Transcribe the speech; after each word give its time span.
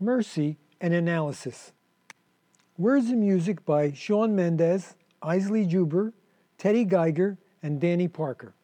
Mercy 0.00 0.58
and 0.80 0.94
Analysis. 0.94 1.72
Words 2.76 3.08
and 3.08 3.20
music 3.20 3.64
by 3.64 3.92
Shawn 3.92 4.36
Mendes, 4.36 4.94
Ilsey 5.24 5.66
Juber, 5.66 6.12
Teddy 6.56 6.84
Geiger, 6.84 7.36
and 7.64 7.80
Danny 7.80 8.06
Parker. 8.06 8.54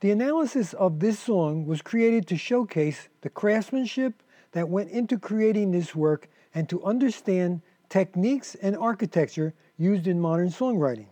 The 0.00 0.10
analysis 0.10 0.72
of 0.72 0.98
this 0.98 1.20
song 1.20 1.64
was 1.64 1.80
created 1.80 2.26
to 2.26 2.36
showcase 2.36 3.08
the 3.20 3.30
craftsmanship 3.30 4.20
that 4.50 4.68
went 4.68 4.90
into 4.90 5.16
creating 5.16 5.70
this 5.70 5.94
work 5.94 6.28
and 6.52 6.68
to 6.68 6.82
understand 6.82 7.62
techniques 7.88 8.56
and 8.56 8.76
architecture 8.76 9.54
used 9.76 10.08
in 10.08 10.20
modern 10.20 10.48
songwriting. 10.48 11.06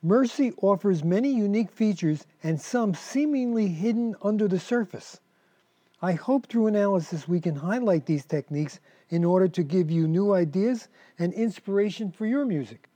Mercy 0.00 0.52
offers 0.62 1.02
many 1.02 1.32
unique 1.32 1.72
features 1.72 2.24
and 2.44 2.60
some 2.60 2.94
seemingly 2.94 3.66
hidden 3.66 4.14
under 4.22 4.46
the 4.46 4.60
surface. 4.60 5.18
I 6.00 6.12
hope 6.12 6.46
through 6.46 6.68
analysis 6.68 7.26
we 7.26 7.40
can 7.40 7.56
highlight 7.56 8.06
these 8.06 8.24
techniques 8.24 8.78
in 9.10 9.24
order 9.24 9.48
to 9.48 9.64
give 9.64 9.90
you 9.90 10.06
new 10.06 10.32
ideas 10.32 10.86
and 11.18 11.32
inspiration 11.32 12.12
for 12.12 12.24
your 12.24 12.44
music. 12.44 12.88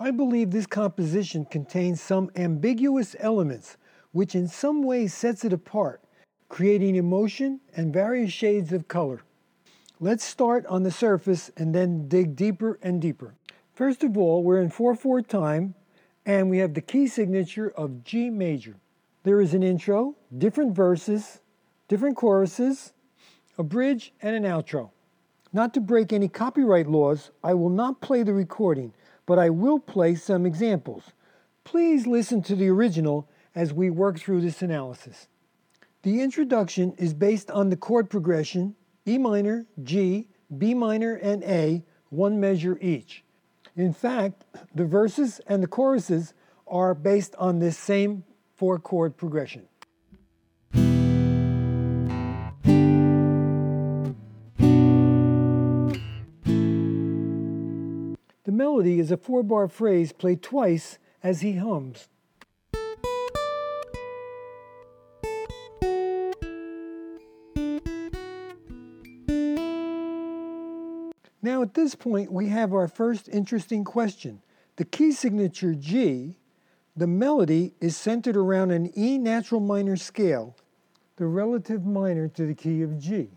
I 0.00 0.10
believe 0.10 0.50
this 0.50 0.66
composition 0.66 1.44
contains 1.44 2.00
some 2.00 2.32
ambiguous 2.34 3.14
elements 3.20 3.76
which 4.10 4.34
in 4.34 4.48
some 4.48 4.82
way 4.82 5.06
sets 5.06 5.44
it 5.44 5.52
apart, 5.52 6.02
creating 6.48 6.96
emotion 6.96 7.60
and 7.76 7.92
various 7.92 8.32
shades 8.32 8.72
of 8.72 8.88
color. 8.88 9.22
Let's 10.00 10.24
start 10.24 10.66
on 10.66 10.82
the 10.82 10.90
surface 10.90 11.50
and 11.56 11.72
then 11.72 12.08
dig 12.08 12.34
deeper 12.34 12.76
and 12.82 13.00
deeper. 13.00 13.34
First 13.72 14.02
of 14.02 14.18
all, 14.18 14.42
we're 14.42 14.60
in 14.60 14.68
4-4 14.68 15.24
time 15.28 15.76
and 16.26 16.50
we 16.50 16.58
have 16.58 16.74
the 16.74 16.80
key 16.80 17.06
signature 17.06 17.70
of 17.70 18.02
G 18.02 18.30
major. 18.30 18.74
There 19.22 19.40
is 19.40 19.54
an 19.54 19.62
intro, 19.62 20.16
different 20.36 20.74
verses, 20.74 21.40
different 21.92 22.16
choruses, 22.16 22.94
a 23.58 23.62
bridge, 23.62 24.14
and 24.22 24.34
an 24.34 24.44
outro. 24.44 24.88
Not 25.52 25.74
to 25.74 25.80
break 25.82 26.10
any 26.10 26.26
copyright 26.26 26.86
laws, 26.86 27.30
I 27.44 27.52
will 27.52 27.68
not 27.68 28.00
play 28.00 28.22
the 28.22 28.32
recording, 28.32 28.94
but 29.26 29.38
I 29.38 29.50
will 29.50 29.78
play 29.78 30.14
some 30.14 30.46
examples. 30.46 31.12
Please 31.64 32.06
listen 32.06 32.40
to 32.44 32.56
the 32.56 32.70
original 32.70 33.28
as 33.54 33.74
we 33.74 33.90
work 33.90 34.18
through 34.18 34.40
this 34.40 34.62
analysis. 34.62 35.28
The 36.00 36.22
introduction 36.22 36.94
is 36.96 37.12
based 37.12 37.50
on 37.50 37.68
the 37.68 37.76
chord 37.76 38.08
progression 38.08 38.74
E 39.06 39.18
minor, 39.18 39.66
G, 39.82 40.28
B 40.56 40.72
minor, 40.72 41.16
and 41.16 41.44
A, 41.44 41.84
one 42.08 42.40
measure 42.40 42.78
each. 42.80 43.22
In 43.76 43.92
fact, 43.92 44.46
the 44.74 44.86
verses 44.86 45.42
and 45.46 45.62
the 45.62 45.66
choruses 45.66 46.32
are 46.66 46.94
based 46.94 47.34
on 47.36 47.58
this 47.58 47.76
same 47.76 48.24
four 48.56 48.78
chord 48.78 49.14
progression. 49.14 49.68
The 58.44 58.52
melody 58.52 58.98
is 58.98 59.12
a 59.12 59.16
four 59.16 59.44
bar 59.44 59.68
phrase 59.68 60.12
played 60.12 60.42
twice 60.42 60.98
as 61.22 61.42
he 61.42 61.52
hums. 61.52 62.08
Now, 71.44 71.62
at 71.62 71.74
this 71.74 71.94
point, 71.94 72.32
we 72.32 72.48
have 72.48 72.72
our 72.72 72.88
first 72.88 73.28
interesting 73.28 73.84
question. 73.84 74.42
The 74.76 74.84
key 74.84 75.12
signature 75.12 75.74
G, 75.74 76.36
the 76.96 77.06
melody 77.06 77.74
is 77.80 77.96
centered 77.96 78.36
around 78.36 78.70
an 78.70 78.96
E 78.96 79.18
natural 79.18 79.60
minor 79.60 79.96
scale, 79.96 80.56
the 81.16 81.26
relative 81.26 81.84
minor 81.84 82.28
to 82.28 82.46
the 82.46 82.54
key 82.54 82.82
of 82.82 82.98
G. 82.98 83.30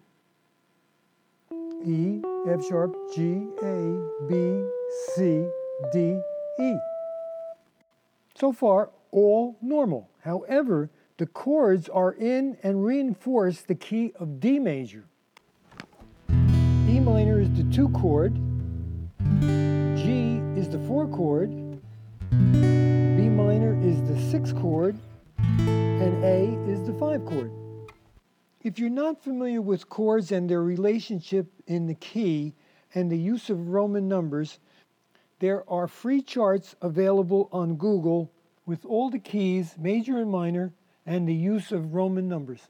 E, 1.86 2.22
F 2.48 2.66
sharp, 2.66 2.96
G, 3.14 3.48
A, 3.62 4.10
B, 4.28 4.68
C, 5.14 5.48
D, 5.94 6.20
E. 6.60 6.74
So 8.34 8.52
far, 8.52 8.90
all 9.12 9.56
normal. 9.62 10.10
However, 10.22 10.90
the 11.18 11.28
chords 11.28 11.88
are 11.88 12.14
in 12.14 12.58
and 12.64 12.84
reinforce 12.84 13.62
the 13.62 13.76
key 13.76 14.14
of 14.20 14.40
D 14.40 14.58
major. 14.58 15.06
E 16.30 17.00
minor 17.00 17.40
is 17.40 17.52
the 17.54 17.64
two 17.72 17.90
chord, 17.90 18.34
G 19.96 20.42
is 20.58 20.70
the 20.70 20.80
four 20.88 21.08
chord, 21.08 21.52
B 22.32 23.30
minor 23.30 23.80
is 23.82 24.02
the 24.04 24.20
six 24.32 24.52
chord, 24.54 24.98
and 25.38 26.24
A 26.24 26.58
is 26.68 26.86
the 26.86 26.94
five 26.94 27.24
chord. 27.26 27.52
If 28.64 28.80
you're 28.80 28.90
not 28.90 29.24
familiar 29.24 29.62
with 29.62 29.88
chords 29.88 30.32
and 30.32 30.50
their 30.50 30.64
relationship 30.64 31.55
in 31.68 31.88
the 31.88 31.96
key 31.96 32.54
and 32.94 33.12
the 33.12 33.18
use 33.18 33.50
of 33.50 33.70
Roman 33.70 34.08
numbers, 34.08 34.60
there 35.40 35.70
are 35.70 35.88
free 35.88 36.22
charts 36.22 36.76
available 36.82 37.50
on 37.52 37.76
Google 37.76 38.32
with 38.66 38.86
all 38.86 39.10
the 39.10 39.20
keys, 39.20 39.76
major 39.78 40.18
and 40.18 40.32
minor, 40.32 40.74
and 41.06 41.28
the 41.28 41.36
use 41.36 41.72
of 41.72 41.94
Roman 41.94 42.28
numbers. 42.28 42.62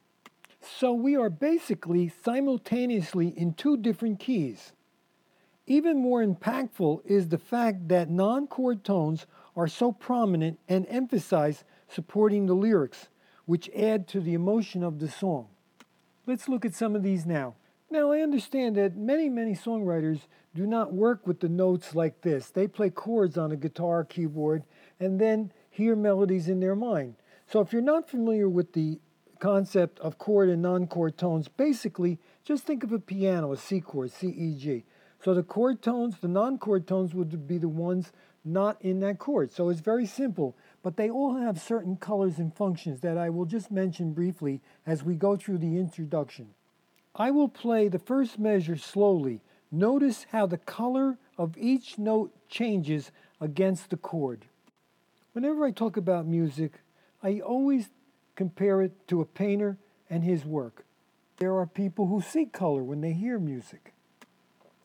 So 0.61 0.94
we 0.94 1.16
are 1.16 1.29
basically 1.29 2.11
simultaneously 2.23 3.29
in 3.29 3.53
two 3.53 3.78
different 3.78 4.19
keys. 4.19 4.73
Even 5.67 6.01
more 6.01 6.25
impactful 6.25 7.06
is 7.06 7.29
the 7.29 7.38
fact 7.38 7.88
that 7.88 8.09
non 8.09 8.47
chord 8.47 8.83
tones 8.83 9.25
are 9.56 9.67
so 9.67 9.91
prominent 9.91 10.59
and 10.67 10.85
emphasize 10.89 11.63
supporting 11.88 12.45
the 12.45 12.56
lyrics, 12.56 13.09
which 13.45 13.69
add 13.75 14.07
to 14.07 14.19
the 14.19 14.33
emotion 14.33 14.83
of 14.83 15.00
the 15.00 15.09
song. 15.09 15.47
Let's 16.25 16.50
look 16.50 16.66
at 16.66 16.73
some 16.73 16.95
of 16.95 17.03
these 17.03 17.25
now. 17.25 17.56
Now, 17.95 18.11
I 18.11 18.19
understand 18.19 18.75
that 18.75 18.97
many, 18.97 19.29
many 19.29 19.53
songwriters 19.53 20.19
do 20.53 20.67
not 20.67 20.91
work 20.91 21.25
with 21.25 21.39
the 21.39 21.47
notes 21.47 21.95
like 21.95 22.23
this. 22.23 22.50
They 22.50 22.67
play 22.67 22.89
chords 22.89 23.38
on 23.38 23.53
a 23.53 23.56
guitar 23.56 24.03
keyboard 24.03 24.66
and 25.00 25.17
then 25.17 25.53
hear 25.69 25.95
melodies 25.95 26.50
in 26.50 26.59
their 26.59 26.75
mind. 26.75 27.16
So, 27.47 27.61
if 27.61 27.72
you're 27.72 27.81
not 27.81 28.09
familiar 28.09 28.50
with 28.50 28.73
the 28.73 29.00
concept 29.39 29.97
of 30.01 30.17
chord 30.17 30.50
and 30.50 30.61
non 30.61 30.88
chord 30.88 31.17
tones, 31.17 31.47
basically 31.47 32.19
just 32.44 32.66
think 32.66 32.83
of 32.83 32.91
a 32.91 33.00
piano, 33.00 33.53
a 33.53 33.57
C 33.57 33.79
chord, 33.79 34.12
C, 34.12 34.27
E, 34.27 34.57
G. 34.57 34.83
So, 35.23 35.33
the 35.33 35.41
chord 35.41 35.81
tones, 35.81 36.17
the 36.19 36.27
non 36.27 36.57
chord 36.57 36.88
tones 36.88 37.13
would 37.13 37.47
be 37.47 37.57
the 37.57 37.69
ones 37.69 38.12
not 38.44 38.75
in 38.81 39.00
that 39.00 39.19
chord. 39.19 39.53
So, 39.53 39.69
it's 39.69 39.79
very 39.79 40.06
simple, 40.06 40.57
but 40.83 40.97
they 40.97 41.09
all 41.09 41.38
have 41.38 41.62
certain 41.62 41.95
colors 41.95 42.39
and 42.39 42.53
functions 42.53 43.00
that 43.00 43.17
I 43.17 43.29
will 43.29 43.45
just 43.45 43.72
mention 43.72 44.12
briefly 44.12 44.59
as 44.85 45.01
we 45.01 45.16
go 45.16 45.38
through 45.38 45.59
the 45.59 45.77
introduction. 45.77 46.55
I 47.18 47.31
will 47.31 47.48
play 47.48 47.88
the 47.88 48.00
first 48.00 48.38
measure 48.38 48.76
slowly. 48.76 49.42
Notice 49.72 50.26
how 50.31 50.46
the 50.46 50.58
color 50.58 51.18
of 51.38 51.58
each 51.58 51.98
note 51.98 52.34
changes 52.50 53.12
against 53.40 53.90
the 53.90 53.98
chord. 53.98 54.46
Whenever 55.31 55.66
I 55.66 55.72
talk 55.72 55.96
about 55.96 56.25
music, 56.25 56.81
I 57.24 57.40
always 57.40 57.90
compare 58.36 58.81
it 58.81 59.08
to 59.08 59.22
a 59.22 59.25
painter 59.25 59.78
and 60.09 60.24
his 60.24 60.46
work. 60.46 60.86
There 61.38 61.56
are 61.58 61.66
people 61.66 62.08
who 62.08 62.22
see 62.22 62.46
color 62.46 62.84
when 62.84 63.02
they 63.02 63.14
hear 63.14 63.40
music. 63.40 63.94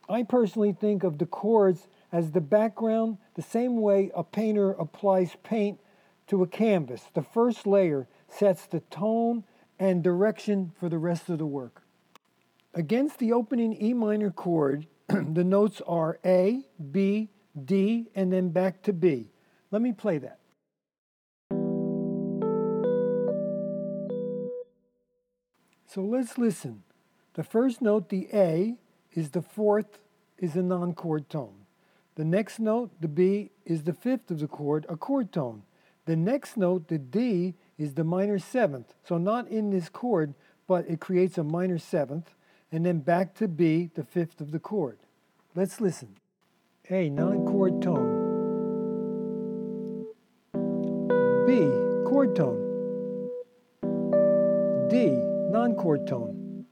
I 0.09 0.23
personally 0.23 0.73
think 0.73 1.05
of 1.05 1.19
the 1.19 1.27
chords 1.27 1.87
as 2.13 2.33
the 2.33 2.41
background, 2.41 3.19
the 3.35 3.43
same 3.43 3.81
way 3.81 4.11
a 4.15 4.25
painter 4.25 4.73
applies 4.73 5.37
paint 5.43 5.81
to 6.29 6.43
a 6.43 6.47
canvas. 6.47 7.03
The 7.15 7.23
first 7.23 7.67
layer 7.67 8.09
sets 8.29 8.67
the 8.67 8.81
tone 8.81 9.45
and 9.79 10.03
direction 10.03 10.73
for 10.79 10.89
the 10.89 10.99
rest 10.99 11.29
of 11.29 11.39
the 11.39 11.47
work. 11.47 11.83
Against 12.75 13.19
the 13.19 13.33
opening 13.33 13.77
E 13.83 13.93
minor 13.95 14.31
chord, 14.31 14.87
the 15.09 15.43
notes 15.43 15.83
are 15.89 16.21
A, 16.25 16.65
B, 16.93 17.31
D, 17.65 18.07
and 18.15 18.33
then 18.33 18.51
back 18.51 18.83
to 18.83 18.93
B. 18.93 19.31
Let 19.73 19.83
me 19.83 19.93
play 19.93 20.19
that. 20.19 20.39
So 25.87 26.03
let's 26.03 26.39
listen. 26.39 26.85
The 27.35 27.43
first 27.43 27.83
note, 27.83 28.09
the 28.09 28.29
A, 28.33 28.77
is 29.13 29.31
the 29.31 29.43
fourth, 29.43 29.99
is 30.39 30.55
a 30.55 30.63
non 30.63 30.95
chord 30.95 31.29
tone. 31.29 31.67
The 32.15 32.25
next 32.25 32.61
note, 32.61 32.93
the 33.01 33.09
B, 33.09 33.51
is 33.65 33.83
the 33.83 33.93
fifth 33.93 34.31
of 34.31 34.39
the 34.39 34.47
chord, 34.47 34.87
a 34.89 34.97
chord 34.97 35.33
tone. 35.33 35.65
The 36.05 36.15
next 36.15 36.57
note, 36.57 36.87
the 36.87 36.99
D, 36.99 37.55
is 37.79 37.95
the 37.95 38.05
minor 38.05 38.39
seventh. 38.39 38.95
So 39.03 39.19
not 39.19 39.49
in 39.49 39.71
this 39.71 39.89
chord, 39.89 40.35
but 40.69 40.89
it 40.89 41.01
creates 41.01 41.37
a 41.37 41.43
minor 41.43 41.79
seventh. 41.79 42.33
And 42.73 42.87
then 42.87 43.01
back 43.01 43.35
to 43.37 43.49
B, 43.49 43.91
the 43.95 44.05
fifth 44.05 44.41
of 44.41 44.53
the 44.53 44.61
chord. 44.61 44.99
Let's 45.55 45.81
listen. 45.81 46.17
A, 46.89 47.11
non 47.11 47.45
chord 47.47 47.83
tone. 47.83 48.19
B, 51.47 51.59
chord 52.09 52.37
tone. 52.37 52.67
D, 54.89 55.11
non 55.51 55.75
chord 55.75 56.07
tone. 56.07 56.67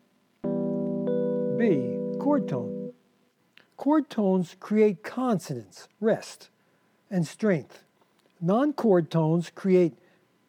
B, 1.58 1.98
chord 2.20 2.48
tone. 2.48 2.92
Chord 3.76 4.10
tones 4.10 4.56
create 4.60 5.02
consonance, 5.02 5.88
rest, 6.00 6.50
and 7.10 7.26
strength. 7.26 7.84
Non 8.40 8.72
chord 8.72 9.10
tones 9.10 9.50
create 9.52 9.94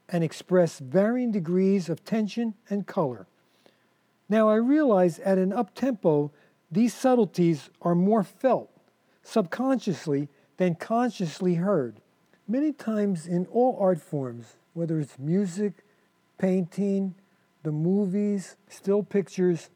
and 0.08 0.24
express 0.24 0.80
varying 0.80 1.32
degrees 1.32 1.90
of 1.90 2.04
tension 2.04 2.54
and 2.70 2.86
color. 2.86 3.28
Now, 4.30 4.48
I 4.48 4.56
realize 4.56 5.20
at 5.20 5.40
an 5.40 5.52
up 5.52 5.74
tempo, 5.74 6.32
these 6.72 6.94
subtleties 6.94 7.72
are 7.82 7.96
more 7.96 8.24
felt 8.24 8.70
subconsciously 9.24 10.30
than 10.58 10.76
consciously 10.76 11.56
heard. 11.56 12.00
Many 12.48 12.72
times 12.72 13.28
in 13.28 13.48
all 13.48 13.78
art 13.80 14.00
forms, 14.00 14.56
whether 14.74 15.00
it's 15.00 15.18
music, 15.20 15.84
painting, 16.38 17.16
the 17.64 17.72
movies, 17.72 18.56
still 18.68 19.04
pictures, 19.04 19.70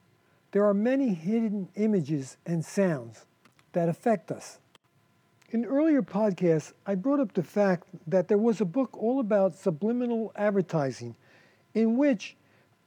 there 0.51 0.65
are 0.65 0.73
many 0.73 1.13
hidden 1.13 1.69
images 1.75 2.37
and 2.45 2.63
sounds 2.63 3.25
that 3.73 3.89
affect 3.89 4.31
us. 4.31 4.59
In 5.49 5.65
earlier 5.65 6.01
podcasts, 6.01 6.73
I 6.85 6.95
brought 6.95 7.19
up 7.19 7.33
the 7.33 7.43
fact 7.43 7.87
that 8.07 8.27
there 8.27 8.37
was 8.37 8.61
a 8.61 8.65
book 8.65 8.97
all 8.97 9.19
about 9.19 9.55
subliminal 9.55 10.31
advertising 10.35 11.15
in 11.73 11.97
which 11.97 12.35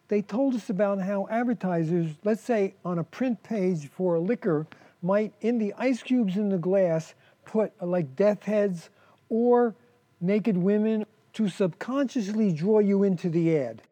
they 0.08 0.22
told 0.22 0.54
us 0.54 0.70
about 0.70 1.00
how 1.00 1.26
advertisers, 1.30 2.12
let's 2.24 2.42
say 2.42 2.74
on 2.84 2.98
a 2.98 3.04
print 3.04 3.42
page 3.42 3.88
for 3.88 4.14
a 4.14 4.20
liquor, 4.20 4.66
might, 5.02 5.32
in 5.40 5.58
the 5.58 5.74
ice 5.76 6.02
cubes 6.02 6.36
in 6.36 6.48
the 6.48 6.58
glass, 6.58 7.14
put 7.44 7.72
uh, 7.80 7.86
like 7.86 8.14
death 8.16 8.44
heads 8.44 8.90
or 9.28 9.74
naked 10.20 10.56
women 10.56 11.04
to 11.32 11.48
subconsciously 11.48 12.52
draw 12.52 12.78
you 12.78 13.02
into 13.02 13.28
the 13.28 13.56
ad. 13.56 13.82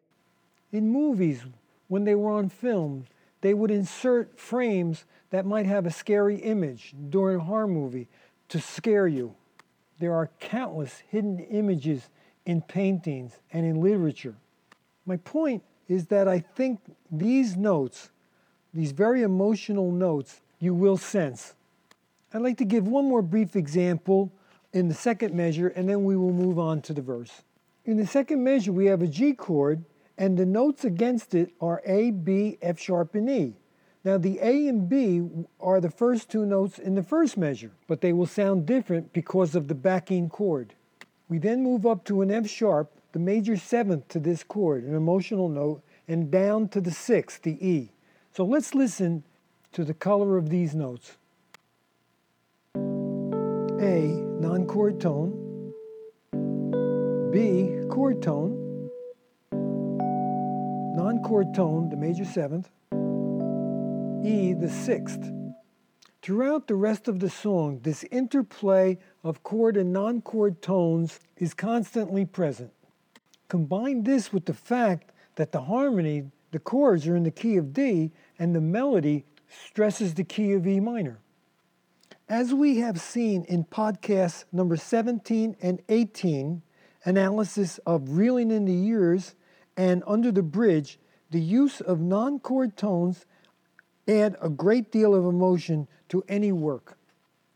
In 0.71 0.89
movies, 0.89 1.43
when 1.87 2.03
they 2.03 2.15
were 2.15 2.31
on 2.31 2.49
film, 2.49 3.05
they 3.41 3.53
would 3.53 3.71
insert 3.71 4.39
frames 4.39 5.05
that 5.29 5.45
might 5.45 5.65
have 5.65 5.85
a 5.85 5.91
scary 5.91 6.37
image 6.37 6.95
during 7.09 7.37
a 7.37 7.43
horror 7.43 7.67
movie 7.67 8.07
to 8.49 8.59
scare 8.59 9.07
you. 9.07 9.35
There 9.99 10.13
are 10.13 10.29
countless 10.39 11.03
hidden 11.09 11.39
images 11.39 12.09
in 12.45 12.61
paintings 12.61 13.37
and 13.51 13.65
in 13.65 13.81
literature. 13.81 14.35
My 15.05 15.17
point 15.17 15.63
is 15.87 16.07
that 16.07 16.27
I 16.27 16.39
think 16.39 16.79
these 17.11 17.55
notes, 17.55 18.09
these 18.73 18.91
very 18.91 19.21
emotional 19.21 19.91
notes, 19.91 20.41
you 20.59 20.73
will 20.73 20.97
sense. 20.97 21.53
I'd 22.33 22.41
like 22.41 22.57
to 22.57 22.65
give 22.65 22.87
one 22.87 23.07
more 23.07 23.21
brief 23.21 23.55
example 23.55 24.31
in 24.73 24.87
the 24.87 24.93
second 24.93 25.33
measure, 25.33 25.69
and 25.69 25.87
then 25.87 26.03
we 26.03 26.17
will 26.17 26.33
move 26.33 26.59
on 26.59 26.81
to 26.81 26.93
the 26.93 27.01
verse. 27.01 27.43
In 27.85 27.97
the 27.97 28.07
second 28.07 28.43
measure, 28.43 28.71
we 28.71 28.87
have 28.87 29.01
a 29.01 29.07
G 29.07 29.33
chord, 29.33 29.85
and 30.17 30.37
the 30.37 30.45
notes 30.45 30.83
against 30.83 31.35
it 31.35 31.51
are 31.61 31.81
A, 31.85 32.11
B, 32.11 32.57
F 32.61 32.79
sharp, 32.79 33.15
and 33.15 33.29
E. 33.29 33.53
Now, 34.03 34.17
the 34.17 34.39
A 34.41 34.67
and 34.67 34.87
B 34.87 35.27
are 35.59 35.81
the 35.81 35.89
first 35.89 36.29
two 36.29 36.45
notes 36.45 36.77
in 36.77 36.95
the 36.95 37.03
first 37.03 37.37
measure, 37.37 37.71
but 37.87 38.01
they 38.01 38.13
will 38.13 38.27
sound 38.27 38.65
different 38.65 39.13
because 39.13 39.55
of 39.55 39.67
the 39.67 39.75
backing 39.75 40.29
chord. 40.29 40.73
We 41.27 41.39
then 41.39 41.63
move 41.63 41.85
up 41.85 42.05
to 42.05 42.21
an 42.21 42.29
F 42.29 42.47
sharp, 42.47 42.91
the 43.15 43.19
major 43.21 43.55
seventh 43.55 44.05
to 44.09 44.19
this 44.19 44.43
chord, 44.43 44.83
an 44.83 44.93
emotional 44.93 45.47
note, 45.47 45.81
and 46.05 46.29
down 46.29 46.67
to 46.67 46.81
the 46.81 46.91
sixth, 46.91 47.43
the 47.43 47.65
E. 47.65 47.89
So 48.33 48.43
let's 48.43 48.75
listen 48.75 49.23
to 49.71 49.85
the 49.85 49.93
color 49.93 50.35
of 50.35 50.49
these 50.49 50.75
notes. 50.75 51.15
A, 52.75 54.01
non 54.41 54.67
chord 54.67 54.99
tone. 54.99 55.31
B, 57.31 57.87
chord 57.89 58.21
tone. 58.21 58.89
Non 59.53 61.21
chord 61.23 61.53
tone, 61.53 61.87
the 61.87 61.95
major 61.95 62.25
seventh. 62.25 62.69
E, 64.25 64.51
the 64.51 64.69
sixth. 64.69 65.31
Throughout 66.21 66.67
the 66.67 66.75
rest 66.75 67.07
of 67.07 67.21
the 67.21 67.29
song, 67.29 67.79
this 67.81 68.03
interplay 68.11 68.97
of 69.23 69.41
chord 69.41 69.77
and 69.77 69.93
non 69.93 70.21
chord 70.21 70.61
tones 70.61 71.21
is 71.37 71.53
constantly 71.53 72.25
present. 72.25 72.73
Combine 73.47 74.03
this 74.03 74.33
with 74.33 74.45
the 74.45 74.53
fact 74.53 75.11
that 75.35 75.51
the 75.51 75.61
harmony, 75.61 76.31
the 76.51 76.59
chords 76.59 77.07
are 77.07 77.15
in 77.15 77.23
the 77.23 77.31
key 77.31 77.57
of 77.57 77.73
D, 77.73 78.11
and 78.39 78.55
the 78.55 78.61
melody 78.61 79.25
stresses 79.47 80.13
the 80.13 80.23
key 80.23 80.53
of 80.53 80.67
E 80.67 80.79
minor. 80.79 81.19
As 82.27 82.53
we 82.53 82.77
have 82.77 82.99
seen 82.99 83.43
in 83.45 83.65
podcasts 83.65 84.45
number 84.51 84.75
17 84.75 85.55
and 85.61 85.81
18, 85.89 86.61
analysis 87.03 87.79
of 87.85 88.17
reeling 88.17 88.49
in 88.49 88.65
the 88.65 88.73
years 88.73 89.35
and 89.77 90.03
under 90.07 90.31
the 90.31 90.41
bridge, 90.41 90.99
the 91.29 91.39
use 91.39 91.81
of 91.81 91.99
non 92.01 92.39
chord 92.39 92.75
tones 92.75 93.25
add 94.07 94.35
a 94.41 94.49
great 94.49 94.91
deal 94.91 95.13
of 95.13 95.25
emotion 95.25 95.87
to 96.09 96.23
any 96.27 96.51
work. 96.51 96.97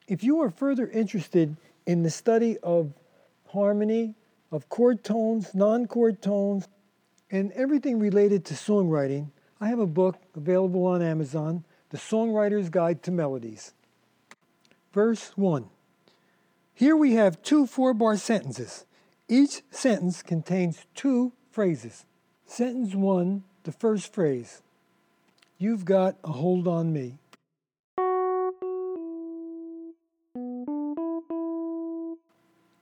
If 0.08 0.24
you 0.24 0.40
are 0.42 0.50
further 0.50 0.88
interested 0.88 1.56
in 1.86 2.04
the 2.04 2.10
study 2.10 2.58
of 2.60 2.94
harmony, 3.48 4.16
of 4.52 4.70
chord 4.70 5.04
tones, 5.04 5.54
non 5.54 5.86
chord 5.86 6.22
tones, 6.22 6.68
and 7.32 7.52
everything 7.54 8.00
related 8.00 8.46
to 8.46 8.54
songwriting, 8.54 9.30
I 9.62 9.68
have 9.68 9.80
a 9.80 9.86
book 9.86 10.18
available 10.36 10.86
on 10.86 11.02
Amazon, 11.02 11.66
The 11.90 11.98
Songwriter's 11.98 12.70
Guide 12.70 13.04
to 13.04 13.12
Melodies. 13.12 13.74
Verse 14.94 15.32
1. 15.36 15.70
Here 16.74 16.96
we 16.96 17.14
have 17.16 17.42
two 17.44 17.68
four 17.68 17.94
bar 17.94 18.16
sentences. 18.18 18.86
Each 19.28 19.62
sentence 19.70 20.24
contains 20.24 20.86
two 20.96 21.34
phrases. 21.52 22.06
Sentence 22.46 22.96
1, 22.96 23.44
the 23.64 23.72
first 23.72 24.14
phrase 24.14 24.62
You've 25.58 25.84
got 25.84 26.16
a 26.24 26.32
hold 26.32 26.68
on 26.68 26.94
me. 26.94 27.20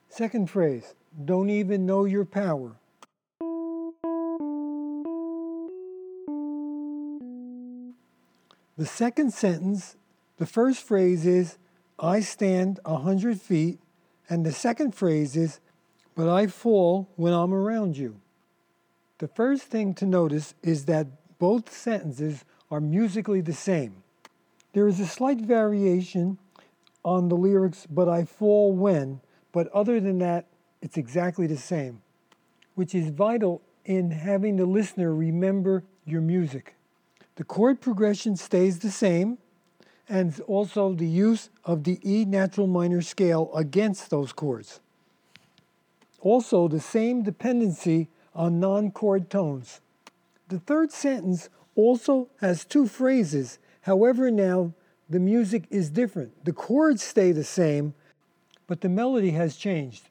Second 0.10 0.50
phrase, 0.50 0.94
don't 1.24 1.50
even 1.50 1.86
know 1.86 2.06
your 2.06 2.26
power. 2.26 2.76
The 8.78 8.86
second 8.86 9.34
sentence, 9.34 9.96
the 10.38 10.46
first 10.46 10.84
phrase 10.84 11.26
is, 11.26 11.58
I 12.00 12.20
stand 12.20 12.80
a 12.86 12.98
hundred 12.98 13.42
feet, 13.42 13.80
and 14.30 14.46
the 14.46 14.52
second 14.52 14.94
phrase 14.94 15.36
is, 15.36 15.60
but 16.16 16.30
I 16.30 16.46
fall 16.46 17.10
when 17.16 17.34
I'm 17.34 17.54
around 17.54 17.98
you. 17.98 18.20
The 19.18 19.28
first 19.28 19.64
thing 19.64 19.96
to 19.96 20.06
notice 20.06 20.54
is 20.62 20.86
that 20.86 21.08
both 21.40 21.74
sentences 21.76 22.46
are 22.70 22.80
musically 22.80 23.42
the 23.42 23.54
same. 23.54 24.04
There 24.74 24.88
is 24.88 25.00
a 25.00 25.08
slight 25.08 25.40
variation 25.40 26.38
on 27.04 27.30
the 27.30 27.36
lyrics, 27.36 27.88
but 27.90 28.08
I 28.08 28.26
fall 28.26 28.74
when, 28.74 29.22
but 29.52 29.70
other 29.70 30.00
than 30.00 30.20
that, 30.20 30.46
it's 30.82 30.98
exactly 30.98 31.48
the 31.48 31.58
same, 31.58 32.02
which 32.76 32.94
is 32.94 33.10
vital 33.10 33.62
in 33.86 34.12
having 34.12 34.58
the 34.58 34.66
listener 34.66 35.14
remember 35.14 35.84
your 36.06 36.22
music. 36.22 36.76
The 37.36 37.44
chord 37.44 37.82
progression 37.82 38.36
stays 38.36 38.80
the 38.80 38.92
same, 38.92 39.38
and 40.10 40.40
also 40.42 40.94
the 40.94 41.08
use 41.08 41.50
of 41.66 41.84
the 41.84 42.00
E 42.04 42.26
natural 42.26 42.68
minor 42.68 43.02
scale 43.02 43.52
against 43.54 44.10
those 44.10 44.32
chords. 44.32 44.80
Also, 46.22 46.68
the 46.68 46.80
same 46.80 47.24
dependency 47.24 48.10
on 48.34 48.60
non 48.60 48.92
chord 48.92 49.30
tones. 49.30 49.82
The 50.48 50.60
third 50.60 50.92
sentence 50.92 51.50
also 51.76 52.30
has 52.42 52.66
two 52.66 52.88
phrases. 52.88 53.60
However, 53.82 54.32
now 54.32 54.74
the 55.10 55.20
music 55.20 55.66
is 55.70 55.90
different. 55.90 56.46
The 56.46 56.54
chords 56.54 57.04
stay 57.04 57.32
the 57.32 57.44
same, 57.44 57.94
but 58.66 58.82
the 58.82 58.90
melody 58.90 59.32
has 59.32 59.56
changed. 59.56 60.10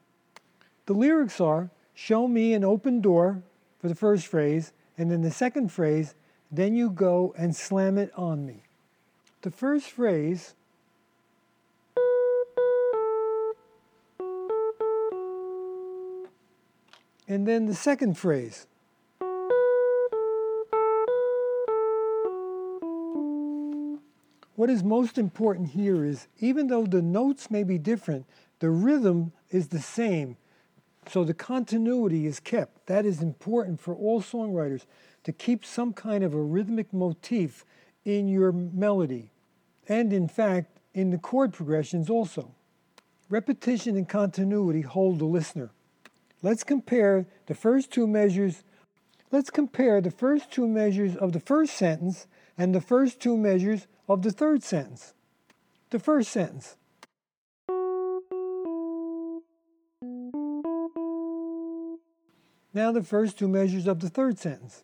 The 0.87 0.93
lyrics 0.93 1.39
are 1.39 1.69
Show 1.93 2.27
me 2.27 2.53
an 2.53 2.63
open 2.63 3.01
door 3.01 3.41
for 3.79 3.87
the 3.87 3.95
first 3.95 4.27
phrase, 4.27 4.71
and 4.99 5.09
then 5.09 5.21
the 5.21 5.31
second 5.31 5.71
phrase, 5.71 6.13
Then 6.51 6.75
you 6.75 6.91
go 6.91 7.33
and 7.37 7.55
slam 7.55 7.97
it 7.97 8.11
on 8.15 8.45
me. 8.45 8.63
The 9.41 9.51
first 9.51 9.89
phrase 9.91 10.53
and 17.27 17.45
then 17.47 17.65
the 17.65 17.75
second 17.75 18.17
phrase. 18.17 18.67
What 24.55 24.69
is 24.69 24.83
most 24.83 25.17
important 25.17 25.69
here 25.69 26.05
is 26.05 26.27
even 26.39 26.67
though 26.67 26.85
the 26.85 27.01
notes 27.01 27.51
may 27.51 27.63
be 27.63 27.77
different, 27.77 28.25
the 28.59 28.69
rhythm 28.69 29.33
is 29.51 29.67
the 29.67 29.79
same. 29.79 30.37
So 31.09 31.23
the 31.23 31.33
continuity 31.33 32.25
is 32.25 32.39
kept. 32.39 32.87
That 32.87 33.05
is 33.05 33.21
important 33.21 33.79
for 33.79 33.95
all 33.95 34.21
songwriters 34.21 34.85
to 35.23 35.31
keep 35.31 35.65
some 35.65 35.93
kind 35.93 36.23
of 36.23 36.33
a 36.33 36.41
rhythmic 36.41 36.93
motif 36.93 37.65
in 38.05 38.27
your 38.27 38.51
melody. 38.51 39.31
And 39.87 40.11
in 40.11 40.27
fact, 40.27 40.79
in 40.93 41.11
the 41.11 41.17
chord 41.17 41.53
progressions 41.53 42.09
also. 42.09 42.53
Repetition 43.29 43.95
and 43.95 44.07
continuity 44.07 44.81
hold 44.81 45.19
the 45.19 45.25
listener. 45.25 45.71
Let's 46.41 46.63
compare 46.63 47.25
the 47.47 47.55
first 47.55 47.91
two 47.91 48.07
measures. 48.07 48.63
Let's 49.31 49.49
compare 49.49 50.01
the 50.01 50.11
first 50.11 50.51
two 50.51 50.67
measures 50.67 51.15
of 51.15 51.33
the 51.33 51.39
first 51.39 51.73
sentence 51.73 52.27
and 52.57 52.73
the 52.73 52.81
first 52.81 53.19
two 53.19 53.37
measures 53.37 53.87
of 54.07 54.21
the 54.21 54.31
third 54.31 54.63
sentence. 54.63 55.13
The 55.89 55.99
first 55.99 56.31
sentence. 56.31 56.75
Now 62.77 62.91
the 62.91 63.01
first 63.01 63.39
two 63.39 63.47
measures 63.47 63.87
of 63.87 64.01
the 64.01 64.07
third 64.07 64.37
sentence. 64.37 64.83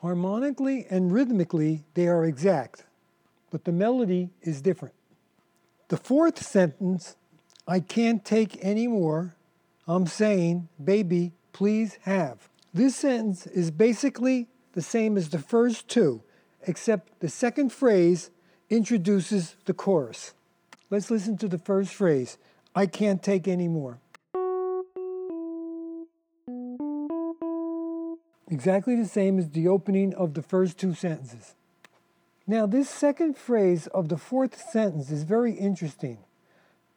Harmonically 0.00 0.86
and 0.88 1.12
rhythmically, 1.12 1.82
they 1.94 2.06
are 2.06 2.24
exact, 2.24 2.84
but 3.50 3.64
the 3.64 3.72
melody 3.72 4.30
is 4.42 4.62
different. 4.62 4.94
The 5.88 5.96
fourth 5.96 6.40
sentence, 6.40 7.16
I 7.66 7.80
can't 7.80 8.24
take 8.24 8.56
any 8.62 8.86
more, 8.86 9.34
I'm 9.88 10.06
saying, 10.06 10.68
baby, 10.84 11.32
please 11.52 11.98
have. 12.02 12.48
This 12.72 12.94
sentence 12.94 13.48
is 13.48 13.72
basically 13.72 14.46
the 14.74 14.82
same 14.82 15.16
as 15.16 15.30
the 15.30 15.40
first 15.40 15.88
two, 15.88 16.22
except 16.68 17.18
the 17.18 17.28
second 17.28 17.72
phrase 17.72 18.30
introduces 18.70 19.56
the 19.64 19.74
chorus. 19.74 20.34
Let's 20.94 21.10
listen 21.10 21.36
to 21.38 21.48
the 21.48 21.58
first 21.58 21.92
phrase 21.92 22.38
I 22.72 22.86
can't 22.86 23.20
take 23.20 23.48
any 23.48 23.66
more. 23.66 23.98
Exactly 28.48 28.94
the 28.94 29.04
same 29.04 29.40
as 29.40 29.50
the 29.50 29.66
opening 29.66 30.14
of 30.14 30.34
the 30.34 30.42
first 30.42 30.78
two 30.78 30.94
sentences. 30.94 31.56
Now, 32.46 32.66
this 32.66 32.88
second 32.88 33.36
phrase 33.36 33.88
of 33.88 34.08
the 34.08 34.16
fourth 34.16 34.70
sentence 34.70 35.10
is 35.10 35.24
very 35.24 35.54
interesting. 35.54 36.18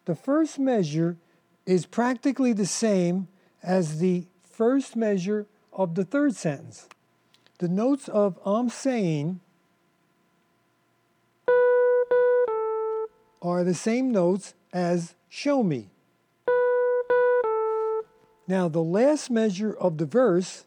The 0.05 0.13
first 0.13 0.59
measure 0.59 1.17
is 1.65 1.87
practically 1.87 2.53
the 2.53 2.67
same 2.67 3.27
as 3.63 3.97
the 3.97 4.27
first 4.43 4.95
measure 4.95 5.47
of 5.73 5.95
the 5.95 6.05
third 6.05 6.35
sentence. 6.35 6.87
The 7.57 7.67
notes 7.67 8.07
of 8.09 8.37
I'm 8.45 8.69
saying 8.69 9.39
are 13.47 13.63
the 13.63 13.73
same 13.73 14.11
notes 14.11 14.53
as 14.73 15.15
show 15.29 15.63
me. 15.63 15.89
Now, 18.47 18.67
the 18.67 18.83
last 18.83 19.29
measure 19.29 19.73
of 19.73 19.97
the 19.97 20.05
verse, 20.05 20.65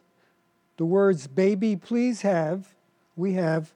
the 0.77 0.85
words 0.85 1.27
baby, 1.27 1.75
please 1.75 2.21
have, 2.21 2.73
we 3.15 3.33
have 3.33 3.73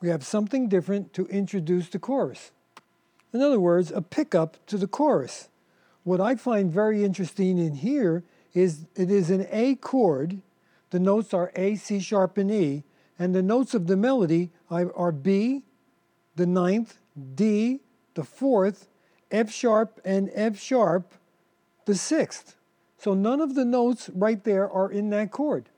we 0.00 0.08
have 0.10 0.24
something 0.24 0.68
different 0.68 1.12
to 1.14 1.26
introduce 1.26 1.88
the 1.88 1.98
chorus. 1.98 2.52
In 3.32 3.42
other 3.42 3.58
words, 3.58 3.90
a 3.90 4.00
pickup 4.00 4.64
to 4.66 4.78
the 4.78 4.86
chorus. 4.86 5.48
What 6.04 6.20
I 6.20 6.36
find 6.36 6.70
very 6.70 7.02
interesting 7.02 7.58
in 7.58 7.74
here 7.74 8.22
is 8.54 8.86
it 8.94 9.10
is 9.10 9.28
an 9.28 9.48
A 9.50 9.74
chord. 9.74 10.40
The 10.90 11.00
notes 11.00 11.34
are 11.34 11.50
A, 11.56 11.74
C 11.74 11.98
sharp, 11.98 12.38
and 12.38 12.48
E, 12.48 12.84
and 13.18 13.34
the 13.34 13.42
notes 13.42 13.74
of 13.74 13.86
the 13.86 13.96
melody 13.96 14.50
are 14.70 15.12
B, 15.12 15.62
the 16.36 16.46
ninth, 16.46 16.98
D, 17.34 17.80
the 18.14 18.24
fourth, 18.24 18.88
F 19.30 19.50
sharp, 19.50 20.00
and 20.04 20.30
F 20.32 20.58
sharp, 20.58 21.14
the 21.84 21.94
sixth. 21.94 22.56
So 22.96 23.14
none 23.14 23.40
of 23.40 23.54
the 23.54 23.64
notes 23.64 24.10
right 24.14 24.42
there 24.42 24.70
are 24.70 24.90
in 24.90 25.10
that 25.10 25.30
chord. 25.30 25.68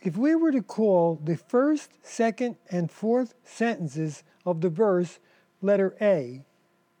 If 0.00 0.16
we 0.16 0.34
were 0.34 0.52
to 0.52 0.62
call 0.62 1.20
the 1.22 1.36
first, 1.36 1.90
second, 2.02 2.56
and 2.70 2.90
fourth 2.90 3.34
sentences 3.44 4.24
of 4.44 4.60
the 4.60 4.68
verse 4.68 5.18
letter 5.60 5.94
A, 6.00 6.42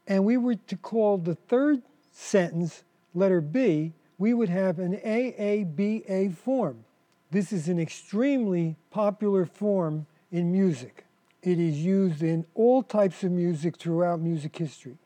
and 0.06 0.24
we 0.24 0.36
were 0.36 0.54
to 0.54 0.76
call 0.76 1.18
the 1.18 1.34
third 1.34 1.82
sentence 2.12 2.84
letter 3.14 3.40
B, 3.40 3.92
we 4.18 4.34
would 4.34 4.48
have 4.48 4.78
an 4.78 4.96
AABA 4.96 6.36
form. 6.36 6.84
This 7.32 7.50
is 7.50 7.66
an 7.68 7.80
extremely 7.80 8.76
popular 8.90 9.46
form 9.46 10.04
in 10.30 10.52
music. 10.52 11.06
It 11.42 11.58
is 11.58 11.78
used 11.78 12.22
in 12.22 12.44
all 12.54 12.82
types 12.82 13.24
of 13.24 13.32
music 13.32 13.78
throughout 13.78 14.20
music 14.20 14.54
history. 14.54 14.98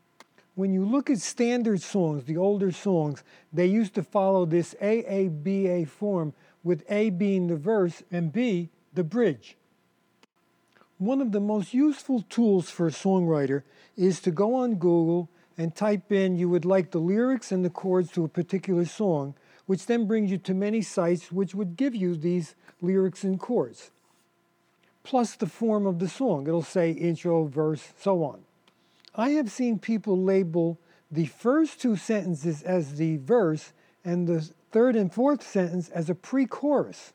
When 0.57 0.73
you 0.73 0.85
look 0.85 1.09
at 1.09 1.21
standard 1.21 1.83
songs, 1.83 2.25
the 2.25 2.37
older 2.37 2.73
songs, 2.73 3.23
they 3.53 3.67
used 3.67 3.95
to 3.95 4.03
follow 4.03 4.45
this 4.45 4.75
AABA 4.83 5.87
form, 5.87 6.35
with 6.65 6.83
A 6.91 7.11
being 7.11 7.47
the 7.47 7.55
verse 7.55 8.03
and 8.11 8.33
B 8.33 8.71
the 8.93 9.05
bridge. 9.05 9.57
One 10.99 11.21
of 11.21 11.31
the 11.31 11.39
most 11.39 11.75
useful 11.75 12.23
tools 12.23 12.71
for 12.71 12.89
a 12.89 12.91
songwriter 12.91 13.63
is 13.97 14.19
to 14.23 14.33
go 14.33 14.57
on 14.57 14.75
Google 14.75 15.31
and 15.57 15.77
type 15.77 16.11
in 16.11 16.35
you 16.35 16.49
would 16.49 16.65
like 16.65 16.91
the 16.91 16.99
lyrics 16.99 17.53
and 17.53 17.65
the 17.65 17.71
chords 17.71 18.11
to 18.13 18.25
a 18.25 18.29
particular 18.29 18.85
song, 18.85 19.37
which 19.67 19.87
then 19.87 20.07
brings 20.07 20.31
you 20.31 20.39
to 20.39 20.55
many 20.55 20.81
sites 20.81 21.31
which 21.31 21.55
would 21.55 21.77
give 21.77 21.95
you 21.95 22.17
these 22.17 22.55
lyrics 22.81 23.25
and 23.25 23.39
chords, 23.39 23.91
plus 25.03 25.37
the 25.37 25.47
form 25.47 25.87
of 25.87 25.99
the 25.99 26.09
song. 26.09 26.47
It'll 26.47 26.63
say 26.63 26.91
intro, 26.91 27.45
verse, 27.45 27.93
so 27.99 28.25
on. 28.25 28.41
I 29.15 29.31
have 29.31 29.51
seen 29.51 29.79
people 29.79 30.21
label 30.21 30.79
the 31.11 31.27
first 31.27 31.81
two 31.81 31.97
sentences 31.97 32.63
as 32.63 32.97
the 32.97 33.17
verse 33.19 33.73
and 34.05 34.27
the 34.27 34.49
third 34.73 34.97
and 34.97 35.13
fourth 35.13 35.43
sentence 35.43 35.89
as 35.89 36.11
a 36.11 36.15
pre 36.15 36.47
chorus. 36.47 37.13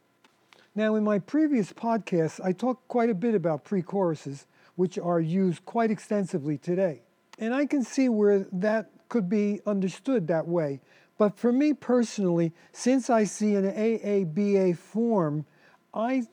Now, 0.74 0.96
in 0.96 1.04
my 1.04 1.20
previous 1.20 1.74
podcasts, 1.74 2.40
I 2.44 2.54
talked 2.54 2.88
quite 2.88 3.10
a 3.10 3.14
bit 3.14 3.36
about 3.36 3.64
pre 3.64 3.82
choruses, 3.82 4.46
which 4.76 4.98
are 4.98 5.20
used 5.20 5.66
quite 5.66 5.92
extensively 5.92 6.58
today. 6.58 7.02
And 7.38 7.54
I 7.54 7.66
can 7.66 7.84
see 7.84 8.10
where 8.10 8.46
that 8.52 8.90
could 9.10 9.30
be 9.30 9.60
understood 9.66 10.28
that 10.28 10.48
way. 10.48 10.80
But 11.22 11.38
for 11.38 11.52
me 11.52 11.74
personally, 11.74 12.52
since 12.74 13.08
I 13.08 13.26
see 13.26 13.54
an 13.54 13.72
AABA 13.72 14.76
form, 14.76 15.46
I 15.94 16.24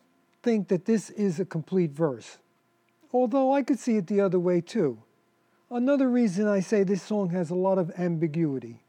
think 0.43 0.69
that 0.69 0.87
this 0.87 1.11
is 1.11 1.39
a 1.39 1.45
complete 1.45 1.91
verse. 1.91 2.39
Although 3.13 3.53
I 3.53 3.63
could 3.63 3.79
see 3.79 3.99
it 3.99 4.07
the 4.07 4.23
other 4.23 4.39
way 4.39 4.63
too. 4.63 4.97
Another 5.71 6.09
reason 6.09 6.49
I 6.49 6.61
say 6.61 6.85
this 6.85 7.03
song 7.03 7.29
has 7.29 7.51
a 7.51 7.55
lot 7.55 7.77
of 7.77 7.93
ambiguity, 7.99 8.83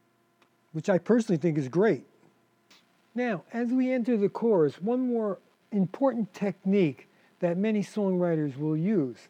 which 0.72 0.88
I 0.88 0.96
personally 0.96 1.36
think 1.36 1.58
is 1.58 1.68
great. 1.68 2.06
Now, 3.14 3.44
as 3.52 3.68
we 3.68 3.92
enter 3.92 4.16
the 4.16 4.30
chorus, 4.30 4.80
one 4.80 5.00
more 5.00 5.38
important 5.70 6.32
technique 6.32 7.10
that 7.40 7.58
many 7.58 7.82
songwriters 7.82 8.56
will 8.56 8.74
use 8.74 9.28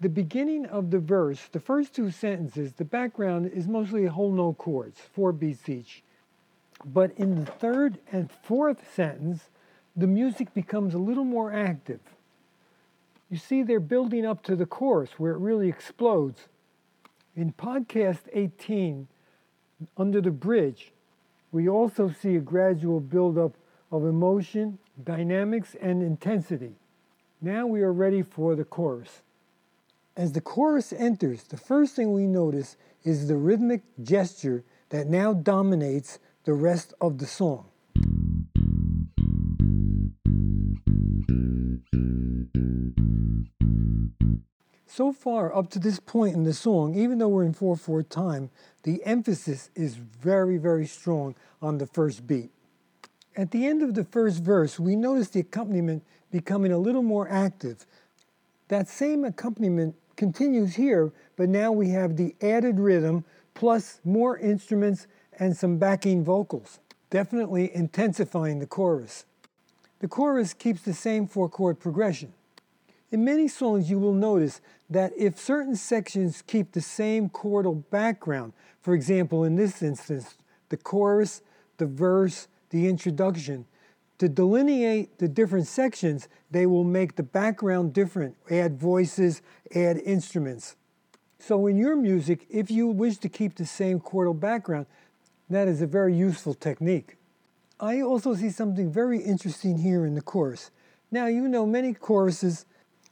the 0.00 0.08
beginning 0.08 0.66
of 0.66 0.90
the 0.90 0.98
verse, 0.98 1.48
the 1.52 1.60
first 1.60 1.94
two 1.94 2.10
sentences, 2.10 2.72
the 2.72 2.84
background 2.84 3.50
is 3.52 3.66
mostly 3.66 4.04
a 4.04 4.10
whole 4.10 4.32
note 4.32 4.58
chords, 4.58 5.00
four 5.00 5.32
beats 5.32 5.68
each. 5.68 6.02
But 6.84 7.12
in 7.16 7.44
the 7.44 7.50
third 7.50 7.98
and 8.12 8.30
fourth 8.30 8.94
sentence, 8.94 9.48
the 9.96 10.06
music 10.06 10.52
becomes 10.52 10.92
a 10.92 10.98
little 10.98 11.24
more 11.24 11.52
active. 11.52 12.00
You 13.30 13.38
see, 13.38 13.62
they're 13.62 13.80
building 13.80 14.26
up 14.26 14.42
to 14.44 14.54
the 14.54 14.66
chorus 14.66 15.12
where 15.18 15.32
it 15.32 15.38
really 15.38 15.68
explodes. 15.68 16.48
In 17.34 17.52
podcast 17.52 18.28
18, 18.32 19.08
under 19.96 20.20
the 20.20 20.30
bridge, 20.30 20.92
we 21.52 21.68
also 21.68 22.10
see 22.10 22.36
a 22.36 22.40
gradual 22.40 23.00
buildup 23.00 23.54
of 23.90 24.04
emotion, 24.04 24.78
dynamics, 25.02 25.74
and 25.80 26.02
intensity. 26.02 26.74
Now 27.40 27.66
we 27.66 27.82
are 27.82 27.92
ready 27.92 28.22
for 28.22 28.54
the 28.54 28.64
chorus. 28.64 29.22
As 30.16 30.32
the 30.32 30.40
chorus 30.40 30.94
enters, 30.94 31.42
the 31.42 31.58
first 31.58 31.94
thing 31.94 32.10
we 32.10 32.26
notice 32.26 32.78
is 33.04 33.28
the 33.28 33.36
rhythmic 33.36 33.82
gesture 34.02 34.64
that 34.88 35.08
now 35.08 35.34
dominates 35.34 36.18
the 36.44 36.54
rest 36.54 36.94
of 37.02 37.18
the 37.18 37.26
song. 37.26 37.66
So 44.86 45.12
far, 45.12 45.54
up 45.54 45.68
to 45.72 45.78
this 45.78 46.00
point 46.00 46.34
in 46.34 46.44
the 46.44 46.54
song, 46.54 46.94
even 46.94 47.18
though 47.18 47.28
we're 47.28 47.44
in 47.44 47.52
4 47.52 47.76
4 47.76 48.02
time, 48.02 48.48
the 48.84 49.04
emphasis 49.04 49.68
is 49.74 49.96
very, 49.96 50.56
very 50.56 50.86
strong 50.86 51.34
on 51.60 51.76
the 51.76 51.86
first 51.86 52.26
beat. 52.26 52.50
At 53.36 53.50
the 53.50 53.66
end 53.66 53.82
of 53.82 53.92
the 53.92 54.04
first 54.04 54.42
verse, 54.42 54.80
we 54.80 54.96
notice 54.96 55.28
the 55.28 55.40
accompaniment 55.40 56.02
becoming 56.30 56.72
a 56.72 56.78
little 56.78 57.02
more 57.02 57.28
active. 57.28 57.84
That 58.68 58.88
same 58.88 59.22
accompaniment 59.22 59.94
continues 60.16 60.74
here, 60.74 61.12
but 61.36 61.48
now 61.48 61.70
we 61.72 61.90
have 61.90 62.16
the 62.16 62.34
added 62.40 62.80
rhythm 62.80 63.24
plus 63.54 64.00
more 64.04 64.38
instruments 64.38 65.06
and 65.38 65.56
some 65.56 65.78
backing 65.78 66.24
vocals, 66.24 66.78
definitely 67.10 67.74
intensifying 67.74 68.58
the 68.58 68.66
chorus. 68.66 69.24
The 70.00 70.08
chorus 70.08 70.52
keeps 70.52 70.82
the 70.82 70.94
same 70.94 71.26
four 71.26 71.48
chord 71.48 71.78
progression. 71.78 72.32
In 73.10 73.24
many 73.24 73.48
songs, 73.48 73.88
you 73.88 73.98
will 73.98 74.12
notice 74.12 74.60
that 74.90 75.12
if 75.16 75.38
certain 75.38 75.76
sections 75.76 76.42
keep 76.46 76.72
the 76.72 76.80
same 76.80 77.30
chordal 77.30 77.84
background, 77.90 78.52
for 78.82 78.94
example, 78.94 79.44
in 79.44 79.56
this 79.56 79.82
instance, 79.82 80.36
the 80.68 80.76
chorus, 80.76 81.42
the 81.78 81.86
verse, 81.86 82.48
the 82.70 82.88
introduction, 82.88 83.64
to 84.18 84.28
delineate 84.28 85.18
the 85.18 85.28
different 85.28 85.66
sections, 85.66 86.28
they 86.50 86.66
will 86.66 86.84
make 86.84 87.16
the 87.16 87.22
background 87.22 87.92
different, 87.92 88.36
add 88.50 88.78
voices, 88.78 89.42
add 89.74 89.98
instruments. 89.98 90.76
So 91.38 91.66
in 91.66 91.76
your 91.76 91.96
music, 91.96 92.46
if 92.48 92.70
you 92.70 92.86
wish 92.86 93.18
to 93.18 93.28
keep 93.28 93.56
the 93.56 93.66
same 93.66 94.00
chordal 94.00 94.38
background, 94.38 94.86
that 95.50 95.68
is 95.68 95.82
a 95.82 95.86
very 95.86 96.16
useful 96.16 96.54
technique. 96.54 97.16
I 97.78 98.00
also 98.00 98.34
see 98.34 98.50
something 98.50 98.90
very 98.90 99.20
interesting 99.20 99.78
here 99.78 100.06
in 100.06 100.14
the 100.14 100.22
chorus. 100.22 100.70
Now, 101.10 101.26
you 101.26 101.46
know 101.46 101.66
many 101.66 101.92
choruses 101.92 102.64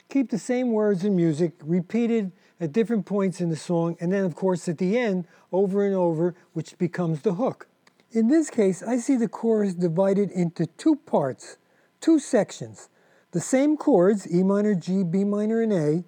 keep 0.09 0.31
the 0.31 0.39
same 0.39 0.71
words 0.71 1.03
in 1.03 1.15
music 1.15 1.53
repeated 1.63 2.31
at 2.59 2.71
different 2.71 3.05
points 3.05 3.41
in 3.41 3.49
the 3.49 3.55
song, 3.55 3.95
and 3.99 4.11
then, 4.11 4.25
of 4.25 4.35
course, 4.35 4.67
at 4.67 4.77
the 4.77 4.97
end, 4.97 5.27
over 5.51 5.85
and 5.85 5.95
over, 5.95 6.35
which 6.53 6.77
becomes 6.77 7.21
the 7.21 7.33
hook. 7.35 7.67
In 8.15 8.29
this 8.29 8.49
case, 8.49 8.81
I 8.81 8.95
see 8.95 9.17
the 9.17 9.27
chorus 9.27 9.73
divided 9.73 10.31
into 10.31 10.67
two 10.67 10.95
parts, 10.95 11.57
two 11.99 12.17
sections. 12.17 12.87
The 13.31 13.41
same 13.41 13.75
chords, 13.75 14.25
E 14.33 14.41
minor, 14.41 14.73
G, 14.73 15.03
B 15.03 15.25
minor, 15.25 15.61
and 15.61 15.73
A. 15.73 16.03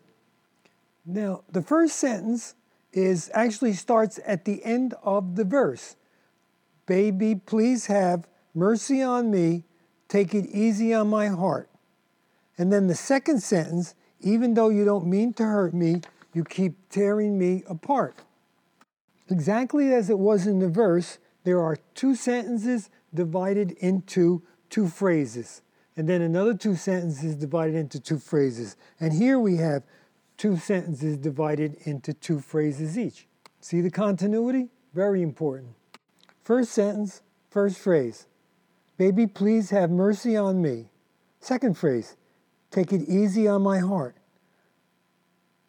Now, 1.05 1.43
the 1.51 1.61
first 1.61 1.97
sentence 1.97 2.55
is 2.93 3.29
actually 3.33 3.73
starts 3.73 4.21
at 4.25 4.45
the 4.45 4.63
end 4.63 4.93
of 5.03 5.35
the 5.35 5.43
verse. 5.43 5.97
Baby, 6.85 7.35
please 7.35 7.87
have 7.87 8.25
mercy 8.55 9.01
on 9.01 9.29
me, 9.29 9.65
take 10.07 10.33
it 10.33 10.45
easy 10.45 10.93
on 10.93 11.09
my 11.09 11.27
heart. 11.27 11.69
And 12.57 12.71
then 12.71 12.87
the 12.87 12.95
second 12.95 13.43
sentence, 13.43 13.95
even 14.21 14.53
though 14.53 14.69
you 14.69 14.85
don't 14.85 15.07
mean 15.07 15.33
to 15.33 15.43
hurt 15.43 15.73
me, 15.73 15.99
you 16.33 16.45
keep 16.45 16.89
tearing 16.89 17.37
me 17.37 17.63
apart. 17.67 18.15
Exactly 19.29 19.93
as 19.93 20.09
it 20.09 20.17
was 20.17 20.47
in 20.47 20.59
the 20.59 20.69
verse, 20.69 21.17
there 21.47 21.61
are 21.61 21.77
two 21.95 22.13
sentences 22.13 22.89
divided 23.13 23.71
into 23.79 24.43
two 24.69 24.89
phrases. 24.89 25.61
And 25.95 26.09
then 26.09 26.21
another 26.21 26.53
two 26.53 26.75
sentences 26.75 27.37
divided 27.37 27.73
into 27.73 28.01
two 28.01 28.19
phrases. 28.19 28.75
And 28.99 29.13
here 29.13 29.39
we 29.39 29.55
have 29.55 29.83
two 30.35 30.57
sentences 30.57 31.15
divided 31.15 31.77
into 31.85 32.13
two 32.13 32.41
phrases 32.41 32.99
each. 32.99 33.27
See 33.61 33.79
the 33.79 33.89
continuity? 33.89 34.67
Very 34.93 35.21
important. 35.21 35.69
First 36.43 36.73
sentence, 36.73 37.21
first 37.49 37.79
phrase. 37.79 38.27
Baby, 38.97 39.25
please 39.25 39.69
have 39.69 39.89
mercy 39.89 40.35
on 40.35 40.61
me. 40.61 40.89
Second 41.39 41.77
phrase, 41.77 42.17
take 42.71 42.91
it 42.91 43.07
easy 43.07 43.47
on 43.47 43.61
my 43.61 43.79
heart. 43.79 44.17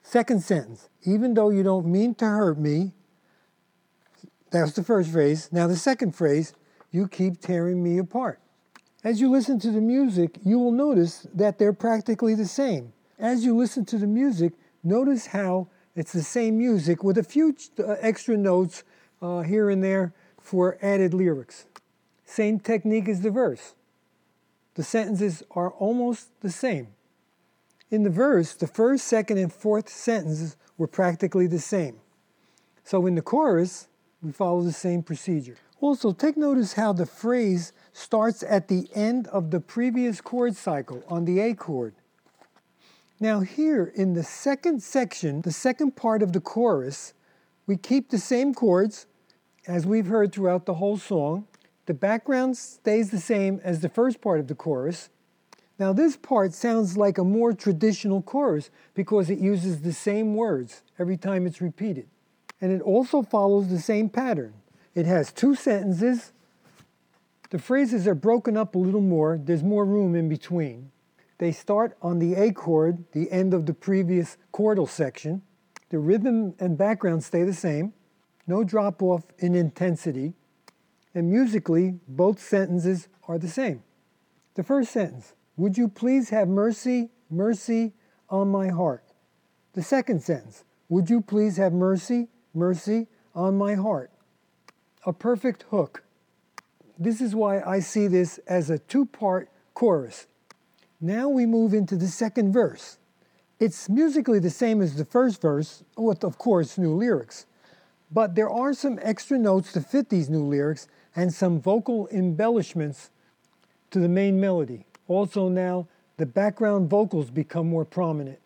Second 0.02 0.42
sentence, 0.42 0.88
even 1.04 1.34
though 1.34 1.50
you 1.50 1.62
don't 1.62 1.86
mean 1.86 2.16
to 2.16 2.24
hurt 2.24 2.58
me, 2.58 2.94
that 4.50 4.62
was 4.62 4.74
the 4.74 4.84
first 4.84 5.10
phrase. 5.10 5.48
Now, 5.52 5.66
the 5.66 5.76
second 5.76 6.14
phrase, 6.14 6.54
you 6.90 7.08
keep 7.08 7.40
tearing 7.40 7.82
me 7.82 7.98
apart. 7.98 8.40
As 9.04 9.20
you 9.20 9.30
listen 9.30 9.58
to 9.60 9.70
the 9.70 9.80
music, 9.80 10.38
you 10.44 10.58
will 10.58 10.72
notice 10.72 11.26
that 11.34 11.58
they're 11.58 11.72
practically 11.72 12.34
the 12.34 12.46
same. 12.46 12.92
As 13.18 13.44
you 13.44 13.56
listen 13.56 13.84
to 13.86 13.98
the 13.98 14.06
music, 14.06 14.52
notice 14.82 15.26
how 15.26 15.68
it's 15.94 16.12
the 16.12 16.22
same 16.22 16.58
music 16.58 17.02
with 17.02 17.18
a 17.18 17.22
few 17.22 17.56
uh, 17.78 17.96
extra 18.00 18.36
notes 18.36 18.84
uh, 19.20 19.42
here 19.42 19.70
and 19.70 19.82
there 19.82 20.12
for 20.40 20.78
added 20.80 21.12
lyrics. 21.12 21.66
Same 22.24 22.60
technique 22.60 23.08
as 23.08 23.20
the 23.22 23.30
verse. 23.30 23.74
The 24.74 24.84
sentences 24.84 25.42
are 25.50 25.70
almost 25.70 26.28
the 26.40 26.50
same. 26.50 26.88
In 27.90 28.02
the 28.02 28.10
verse, 28.10 28.54
the 28.54 28.66
first, 28.66 29.06
second, 29.06 29.38
and 29.38 29.52
fourth 29.52 29.88
sentences 29.88 30.56
were 30.76 30.86
practically 30.86 31.46
the 31.46 31.58
same. 31.58 31.98
So 32.84 33.06
in 33.06 33.14
the 33.14 33.22
chorus, 33.22 33.87
we 34.22 34.32
follow 34.32 34.62
the 34.62 34.72
same 34.72 35.02
procedure. 35.02 35.56
Also, 35.80 36.12
take 36.12 36.36
notice 36.36 36.72
how 36.72 36.92
the 36.92 37.06
phrase 37.06 37.72
starts 37.92 38.42
at 38.42 38.66
the 38.68 38.88
end 38.94 39.28
of 39.28 39.50
the 39.50 39.60
previous 39.60 40.20
chord 40.20 40.56
cycle 40.56 41.02
on 41.08 41.24
the 41.24 41.38
A 41.38 41.54
chord. 41.54 41.94
Now, 43.20 43.40
here 43.40 43.92
in 43.94 44.14
the 44.14 44.24
second 44.24 44.82
section, 44.82 45.42
the 45.42 45.52
second 45.52 45.96
part 45.96 46.22
of 46.22 46.32
the 46.32 46.40
chorus, 46.40 47.14
we 47.66 47.76
keep 47.76 48.10
the 48.10 48.18
same 48.18 48.54
chords 48.54 49.06
as 49.66 49.86
we've 49.86 50.06
heard 50.06 50.32
throughout 50.32 50.66
the 50.66 50.74
whole 50.74 50.96
song. 50.96 51.46
The 51.86 51.94
background 51.94 52.56
stays 52.56 53.10
the 53.10 53.20
same 53.20 53.60
as 53.62 53.80
the 53.80 53.88
first 53.88 54.20
part 54.20 54.40
of 54.40 54.48
the 54.48 54.54
chorus. 54.54 55.10
Now, 55.78 55.92
this 55.92 56.16
part 56.16 56.54
sounds 56.54 56.96
like 56.96 57.18
a 57.18 57.24
more 57.24 57.52
traditional 57.52 58.20
chorus 58.22 58.70
because 58.94 59.30
it 59.30 59.38
uses 59.38 59.82
the 59.82 59.92
same 59.92 60.34
words 60.34 60.82
every 60.98 61.16
time 61.16 61.46
it's 61.46 61.60
repeated. 61.60 62.08
And 62.60 62.72
it 62.72 62.82
also 62.82 63.22
follows 63.22 63.68
the 63.68 63.78
same 63.78 64.08
pattern. 64.08 64.54
It 64.94 65.06
has 65.06 65.32
two 65.32 65.54
sentences. 65.54 66.32
The 67.50 67.58
phrases 67.58 68.06
are 68.06 68.14
broken 68.14 68.56
up 68.56 68.74
a 68.74 68.78
little 68.78 69.00
more, 69.00 69.38
there's 69.42 69.62
more 69.62 69.84
room 69.84 70.14
in 70.14 70.28
between. 70.28 70.90
They 71.38 71.52
start 71.52 71.96
on 72.02 72.18
the 72.18 72.34
A 72.34 72.52
chord, 72.52 73.04
the 73.12 73.30
end 73.30 73.54
of 73.54 73.66
the 73.66 73.74
previous 73.74 74.36
chordal 74.52 74.88
section. 74.88 75.42
The 75.90 75.98
rhythm 75.98 76.54
and 76.58 76.76
background 76.76 77.24
stay 77.24 77.44
the 77.44 77.54
same, 77.54 77.94
no 78.46 78.64
drop 78.64 79.02
off 79.02 79.24
in 79.38 79.54
intensity. 79.54 80.34
And 81.14 81.30
musically, 81.30 82.00
both 82.08 82.40
sentences 82.40 83.08
are 83.26 83.38
the 83.38 83.48
same. 83.48 83.82
The 84.54 84.64
first 84.64 84.90
sentence, 84.90 85.34
would 85.56 85.78
you 85.78 85.88
please 85.88 86.30
have 86.30 86.48
mercy, 86.48 87.10
mercy 87.30 87.94
on 88.28 88.48
my 88.48 88.68
heart? 88.68 89.04
The 89.72 89.82
second 89.82 90.22
sentence, 90.22 90.64
would 90.88 91.08
you 91.08 91.20
please 91.20 91.56
have 91.56 91.72
mercy, 91.72 92.28
mercy 92.54 93.06
on 93.34 93.56
my 93.56 93.74
heart? 93.74 94.10
A 95.06 95.12
perfect 95.12 95.64
hook. 95.70 96.02
This 96.98 97.20
is 97.20 97.34
why 97.34 97.60
I 97.60 97.80
see 97.80 98.08
this 98.08 98.38
as 98.46 98.70
a 98.70 98.78
two 98.78 99.06
part 99.06 99.48
chorus. 99.74 100.26
Now 101.00 101.28
we 101.28 101.46
move 101.46 101.72
into 101.72 101.96
the 101.96 102.08
second 102.08 102.52
verse. 102.52 102.98
It's 103.60 103.88
musically 103.88 104.38
the 104.38 104.50
same 104.50 104.82
as 104.82 104.96
the 104.96 105.04
first 105.04 105.40
verse, 105.40 105.84
with, 105.96 106.24
of 106.24 106.38
course, 106.38 106.78
new 106.78 106.94
lyrics. 106.94 107.46
But 108.10 108.34
there 108.34 108.50
are 108.50 108.72
some 108.72 108.98
extra 109.02 109.38
notes 109.38 109.72
to 109.72 109.80
fit 109.80 110.08
these 110.08 110.30
new 110.30 110.44
lyrics 110.44 110.88
and 111.14 111.32
some 111.32 111.60
vocal 111.60 112.08
embellishments 112.08 113.10
to 113.90 113.98
the 113.98 114.08
main 114.08 114.40
melody. 114.40 114.86
Also, 115.08 115.48
now 115.48 115.86
the 116.16 116.26
background 116.26 116.88
vocals 116.90 117.30
become 117.30 117.68
more 117.68 117.84
prominent. 117.84 118.38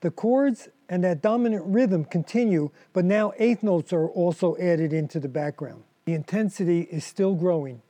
The 0.00 0.10
chords 0.10 0.68
and 0.88 1.02
that 1.04 1.22
dominant 1.22 1.64
rhythm 1.66 2.04
continue, 2.04 2.70
but 2.92 3.04
now 3.04 3.32
eighth 3.38 3.62
notes 3.62 3.92
are 3.92 4.08
also 4.08 4.56
added 4.58 4.92
into 4.92 5.18
the 5.18 5.28
background. 5.28 5.82
The 6.04 6.14
intensity 6.14 6.82
is 6.82 7.04
still 7.04 7.34
growing. 7.34 7.82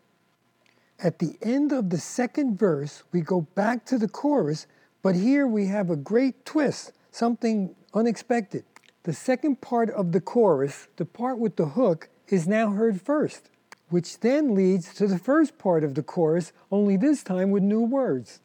At 0.99 1.19
the 1.19 1.37
end 1.42 1.73
of 1.73 1.90
the 1.90 1.99
second 1.99 2.59
verse, 2.59 3.03
we 3.12 3.21
go 3.21 3.42
back 3.42 3.85
to 3.87 3.99
the 3.99 4.09
chorus, 4.09 4.66
but 5.03 5.14
here 5.14 5.47
we 5.47 5.66
have 5.66 5.90
a 5.90 5.97
great 5.97 6.47
twist, 6.47 6.92
something 7.11 7.75
unexpected. 7.92 8.64
The 9.03 9.12
second 9.12 9.61
part 9.61 9.90
of 9.90 10.12
the 10.12 10.21
chorus, 10.21 10.88
the 10.97 11.05
part 11.05 11.38
with 11.38 11.57
the 11.57 11.66
hook, 11.66 12.09
is 12.29 12.49
now 12.49 12.71
heard 12.71 13.01
first, 13.01 13.51
which 13.90 14.21
then 14.21 14.55
leads 14.55 14.95
to 14.95 15.07
the 15.07 15.19
first 15.19 15.59
part 15.59 15.85
of 15.85 15.95
the 15.95 16.03
chorus, 16.03 16.53
only 16.73 16.97
this 16.97 17.23
time 17.23 17.51
with 17.51 17.62
new 17.62 17.83
words. 17.83 18.40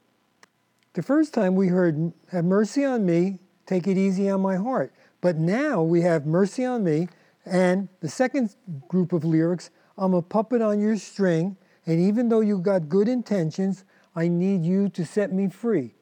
The 0.93 1.01
first 1.01 1.33
time 1.33 1.55
we 1.55 1.69
heard, 1.69 2.11
Have 2.31 2.43
mercy 2.43 2.83
on 2.83 3.05
me, 3.05 3.39
take 3.71 3.87
it 3.87 3.97
easy 3.97 4.29
on 4.29 4.41
my 4.41 4.57
heart. 4.57 4.91
But 5.21 5.37
now 5.37 5.81
we 5.81 6.01
have 6.01 6.25
mercy 6.25 6.65
on 6.65 6.83
me, 6.83 7.07
and 7.45 7.87
the 8.01 8.09
second 8.09 8.53
group 8.89 9.13
of 9.13 9.23
lyrics, 9.23 9.69
I'm 9.97 10.13
a 10.13 10.21
puppet 10.21 10.61
on 10.61 10.81
your 10.81 10.97
string, 10.97 11.55
and 11.85 11.97
even 11.97 12.27
though 12.27 12.41
you 12.41 12.57
got 12.57 12.89
good 12.89 13.07
intentions, 13.07 13.85
I 14.13 14.27
need 14.27 14.65
you 14.65 14.89
to 14.89 15.05
set 15.05 15.31
me 15.31 15.47
free. 15.47 15.93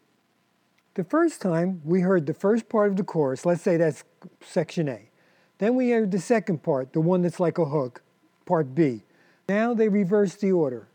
The 0.96 1.04
first 1.04 1.42
time 1.42 1.82
we 1.86 2.02
heard 2.02 2.26
the 2.26 2.34
first 2.34 2.68
part 2.70 2.90
of 2.90 2.98
the 2.98 3.04
chorus, 3.04 3.46
let's 3.46 3.62
say 3.62 3.78
that's 3.78 4.04
section 4.42 4.90
A. 4.90 5.08
Then 5.60 5.76
we 5.76 5.92
heard 5.92 6.10
the 6.10 6.20
second 6.20 6.64
part, 6.64 6.94
the 6.94 7.02
one 7.02 7.22
that's 7.22 7.40
like 7.40 7.60
a 7.60 7.66
hook, 7.66 8.02
part 8.48 8.74
B. 8.74 9.04
Now 9.48 9.76
they 9.76 9.90
reverse 9.90 10.34
the 10.34 10.52
order. 10.54 10.88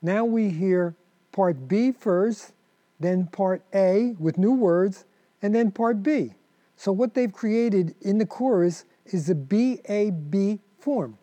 Now 0.00 0.24
we 0.24 0.50
hear 0.50 0.94
part 1.32 1.66
B 1.66 1.90
first, 1.90 2.52
then 3.00 3.26
part 3.26 3.62
A 3.74 4.14
with 4.20 4.38
new 4.38 4.52
words, 4.52 5.04
and 5.42 5.54
then 5.54 5.70
part 5.70 6.02
B. 6.02 6.34
So 6.76 6.92
what 6.92 7.14
they've 7.14 7.32
created 7.32 7.94
in 8.00 8.18
the 8.18 8.26
chorus 8.26 8.84
is 9.06 9.28
a 9.28 9.34
B-A-B 9.34 10.60
form. 10.78 11.18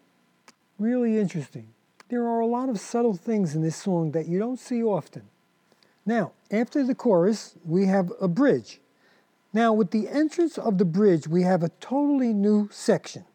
Really 0.78 1.17
interesting. 1.17 1.67
There 2.10 2.28
are 2.28 2.39
a 2.39 2.47
lot 2.47 2.69
of 2.69 2.80
subtle 2.80 3.15
things 3.15 3.56
in 3.56 3.62
this 3.62 3.75
song 3.75 4.12
that 4.12 4.28
you 4.28 4.38
don't 4.38 4.60
see 4.60 4.84
often. 4.84 5.23
Now, 6.06 6.34
after 6.51 6.84
the 6.84 6.93
chorus, 6.93 7.56
we 7.63 7.86
have 7.86 8.12
a 8.21 8.28
bridge. 8.28 8.80
Now, 9.54 9.73
with 9.73 9.91
the 9.91 10.10
entrance 10.10 10.58
of 10.58 10.78
the 10.78 10.86
bridge, 10.86 11.28
we 11.28 11.43
have 11.43 11.63
a 11.63 11.69
totally 11.80 12.34
new 12.34 12.69
section. 12.71 13.25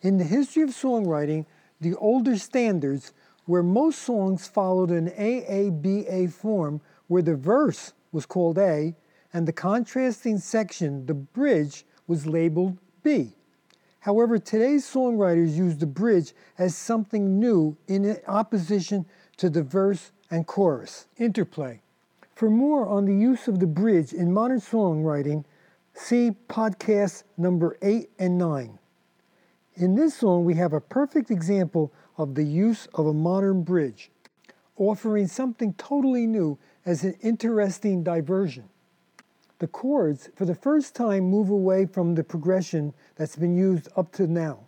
In 0.00 0.18
the 0.18 0.24
history 0.24 0.62
of 0.62 0.70
songwriting, 0.70 1.46
the 1.80 1.94
older 1.96 2.38
standards, 2.38 3.12
where 3.46 3.62
most 3.62 3.98
songs 4.00 4.46
followed 4.46 4.90
an 4.90 5.10
AABA 5.10 6.32
form, 6.32 6.80
where 7.08 7.22
the 7.22 7.34
verse 7.34 7.92
was 8.12 8.24
called 8.24 8.56
A 8.58 8.94
and 9.34 9.48
the 9.48 9.52
contrasting 9.52 10.38
section, 10.38 11.04
the 11.06 11.12
bridge, 11.12 11.84
was 12.06 12.24
labeled 12.24 12.78
B. 13.02 13.32
However, 13.98 14.38
today's 14.38 14.86
songwriters 14.86 15.56
use 15.56 15.76
the 15.76 15.86
bridge 15.86 16.32
as 16.56 16.76
something 16.76 17.40
new 17.40 17.76
in 17.88 18.16
opposition 18.28 19.04
to 19.38 19.50
the 19.50 19.62
verse 19.62 20.12
and 20.30 20.46
chorus 20.46 21.08
interplay. 21.18 21.80
For 22.36 22.48
more 22.48 22.86
on 22.86 23.06
the 23.06 23.14
use 23.14 23.48
of 23.48 23.58
the 23.58 23.66
bridge 23.66 24.12
in 24.12 24.32
modern 24.32 24.60
songwriting, 24.60 25.44
see 25.94 26.36
podcasts 26.48 27.24
number 27.36 27.76
8 27.82 28.10
and 28.18 28.38
9. 28.38 28.78
In 29.74 29.96
this 29.96 30.14
song, 30.14 30.44
we 30.44 30.54
have 30.54 30.72
a 30.72 30.80
perfect 30.80 31.32
example 31.32 31.92
of 32.16 32.36
the 32.36 32.44
use 32.44 32.86
of 32.94 33.06
a 33.06 33.12
modern 33.12 33.62
bridge, 33.62 34.12
offering 34.76 35.26
something 35.26 35.74
totally 35.74 36.26
new 36.26 36.56
as 36.86 37.02
an 37.02 37.14
interesting 37.22 38.04
diversion 38.04 38.68
the 39.64 39.68
chords, 39.68 40.28
for 40.34 40.44
the 40.44 40.54
first 40.54 40.94
time, 40.94 41.24
move 41.24 41.48
away 41.48 41.86
from 41.86 42.14
the 42.14 42.22
progression 42.22 42.92
that's 43.16 43.34
been 43.34 43.56
used 43.56 43.88
up 43.96 44.12
to 44.12 44.26
now. 44.26 44.58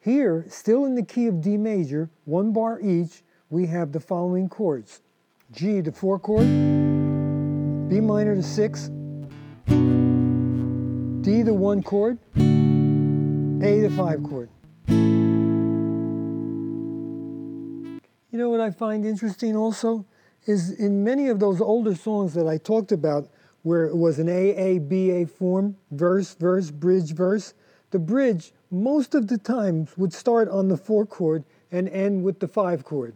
Here, 0.00 0.44
still 0.50 0.84
in 0.84 0.94
the 0.94 1.02
key 1.02 1.28
of 1.28 1.40
D 1.40 1.56
major, 1.56 2.10
one 2.26 2.52
bar 2.52 2.78
each, 2.78 3.22
we 3.48 3.64
have 3.68 3.90
the 3.90 4.00
following 4.00 4.50
chords. 4.50 5.00
G, 5.50 5.80
the 5.80 5.92
four 5.92 6.18
chord, 6.18 6.44
B 7.88 8.02
minor, 8.02 8.36
the 8.36 8.42
six, 8.42 8.90
D, 11.22 11.40
the 11.40 11.54
one 11.54 11.82
chord, 11.82 12.18
A, 12.36 13.80
the 13.80 13.90
five 13.96 14.22
chord. 14.22 14.50
You 18.30 18.38
know 18.38 18.50
what 18.50 18.60
I 18.60 18.72
find 18.72 19.06
interesting 19.06 19.56
also 19.56 20.04
is 20.44 20.70
in 20.70 21.02
many 21.02 21.28
of 21.28 21.40
those 21.40 21.62
older 21.62 21.94
songs 21.94 22.34
that 22.34 22.46
I 22.46 22.58
talked 22.58 22.92
about, 22.92 23.30
where 23.62 23.86
it 23.86 23.96
was 23.96 24.18
an 24.18 24.28
A 24.28 24.54
A 24.54 24.78
B 24.78 25.10
A 25.10 25.26
form, 25.26 25.76
verse, 25.90 26.34
verse, 26.34 26.70
bridge, 26.70 27.12
verse, 27.12 27.54
the 27.90 27.98
bridge 27.98 28.52
most 28.70 29.14
of 29.14 29.28
the 29.28 29.38
times 29.38 29.96
would 29.96 30.12
start 30.12 30.48
on 30.48 30.68
the 30.68 30.76
four 30.76 31.06
chord 31.06 31.44
and 31.72 31.88
end 31.88 32.22
with 32.22 32.40
the 32.40 32.48
five 32.48 32.84
chord. 32.84 33.14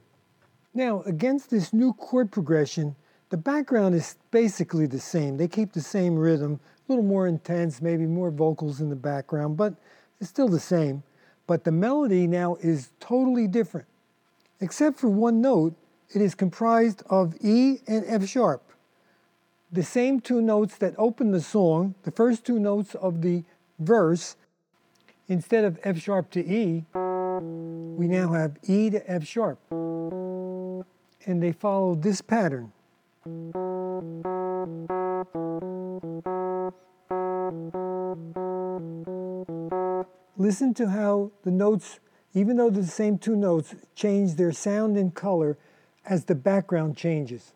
Now, 0.74 1.02
against 1.02 1.50
this 1.50 1.72
new 1.72 1.92
chord 1.92 2.32
progression, 2.32 2.96
the 3.28 3.36
background 3.36 3.94
is 3.94 4.16
basically 4.30 4.86
the 4.86 5.00
same. 5.00 5.36
They 5.36 5.48
keep 5.48 5.72
the 5.72 5.82
same 5.82 6.16
rhythm, 6.16 6.60
a 6.88 6.92
little 6.92 7.04
more 7.04 7.26
intense, 7.26 7.82
maybe 7.82 8.06
more 8.06 8.30
vocals 8.30 8.80
in 8.80 8.88
the 8.88 8.96
background, 8.96 9.56
but 9.56 9.74
it's 10.20 10.30
still 10.30 10.48
the 10.48 10.60
same. 10.60 11.02
But 11.46 11.64
the 11.64 11.72
melody 11.72 12.26
now 12.26 12.56
is 12.60 12.90
totally 13.00 13.46
different. 13.46 13.86
Except 14.60 14.98
for 14.98 15.08
one 15.08 15.40
note, 15.40 15.74
it 16.14 16.22
is 16.22 16.34
comprised 16.34 17.02
of 17.10 17.34
E 17.42 17.78
and 17.86 18.04
F 18.06 18.26
sharp. 18.26 18.62
The 19.72 19.82
same 19.82 20.20
two 20.20 20.42
notes 20.42 20.76
that 20.76 20.94
open 20.98 21.30
the 21.30 21.40
song, 21.40 21.94
the 22.02 22.10
first 22.10 22.44
two 22.44 22.58
notes 22.58 22.94
of 22.94 23.22
the 23.22 23.44
verse, 23.78 24.36
instead 25.28 25.64
of 25.64 25.78
F 25.82 25.98
sharp 25.98 26.30
to 26.32 26.40
E, 26.40 26.84
we 27.96 28.06
now 28.06 28.34
have 28.34 28.58
E 28.64 28.90
to 28.90 29.10
F 29.10 29.26
sharp. 29.26 29.58
And 29.70 31.42
they 31.42 31.52
follow 31.52 31.94
this 31.94 32.20
pattern. 32.20 32.72
Listen 40.36 40.74
to 40.74 40.90
how 40.90 41.30
the 41.44 41.50
notes 41.50 41.98
even 42.34 42.56
though 42.56 42.68
they're 42.68 42.82
the 42.82 42.88
same 42.88 43.16
two 43.18 43.36
notes 43.36 43.74
change 43.94 44.34
their 44.34 44.52
sound 44.52 44.96
and 44.96 45.14
color 45.14 45.56
as 46.04 46.24
the 46.24 46.34
background 46.34 46.96
changes. 46.96 47.52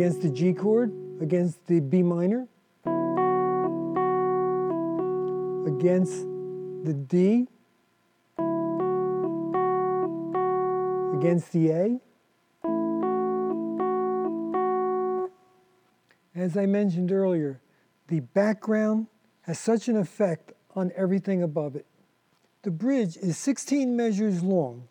Against 0.00 0.22
the 0.22 0.30
G 0.30 0.54
chord, 0.54 0.94
against 1.20 1.66
the 1.66 1.78
B 1.78 2.02
minor, 2.02 2.48
against 5.66 6.22
the 6.84 6.94
D, 6.94 7.46
against 11.18 11.52
the 11.52 11.70
A. 11.72 12.00
As 16.34 16.56
I 16.56 16.64
mentioned 16.64 17.12
earlier, 17.12 17.60
the 18.08 18.20
background 18.20 19.06
has 19.42 19.58
such 19.58 19.86
an 19.88 19.98
effect 19.98 20.54
on 20.74 20.92
everything 20.96 21.42
above 21.42 21.76
it. 21.76 21.84
The 22.62 22.70
bridge 22.70 23.18
is 23.18 23.36
16 23.36 23.94
measures 23.94 24.42
long. 24.42 24.88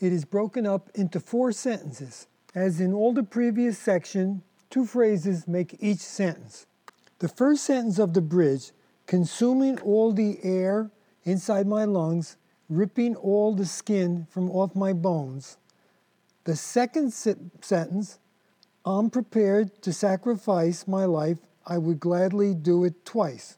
It 0.00 0.10
is 0.10 0.24
broken 0.24 0.66
up 0.66 0.88
into 0.94 1.20
four 1.20 1.52
sentences. 1.52 2.28
As 2.54 2.80
in 2.80 2.92
all 2.92 3.14
the 3.14 3.22
previous 3.22 3.78
section, 3.78 4.42
two 4.68 4.84
phrases 4.84 5.48
make 5.48 5.76
each 5.80 6.00
sentence. 6.00 6.66
The 7.18 7.28
first 7.28 7.64
sentence 7.64 7.98
of 7.98 8.12
the 8.12 8.20
bridge, 8.20 8.72
consuming 9.06 9.78
all 9.80 10.12
the 10.12 10.38
air 10.42 10.90
inside 11.24 11.66
my 11.66 11.84
lungs, 11.84 12.36
ripping 12.68 13.16
all 13.16 13.54
the 13.54 13.66
skin 13.66 14.26
from 14.30 14.50
off 14.50 14.74
my 14.74 14.92
bones. 14.92 15.56
The 16.44 16.56
second 16.56 17.12
sentence, 17.12 18.18
I'm 18.84 19.08
prepared 19.08 19.80
to 19.82 19.92
sacrifice 19.92 20.88
my 20.88 21.04
life, 21.04 21.38
I 21.66 21.78
would 21.78 22.00
gladly 22.00 22.54
do 22.54 22.84
it 22.84 23.04
twice. 23.04 23.56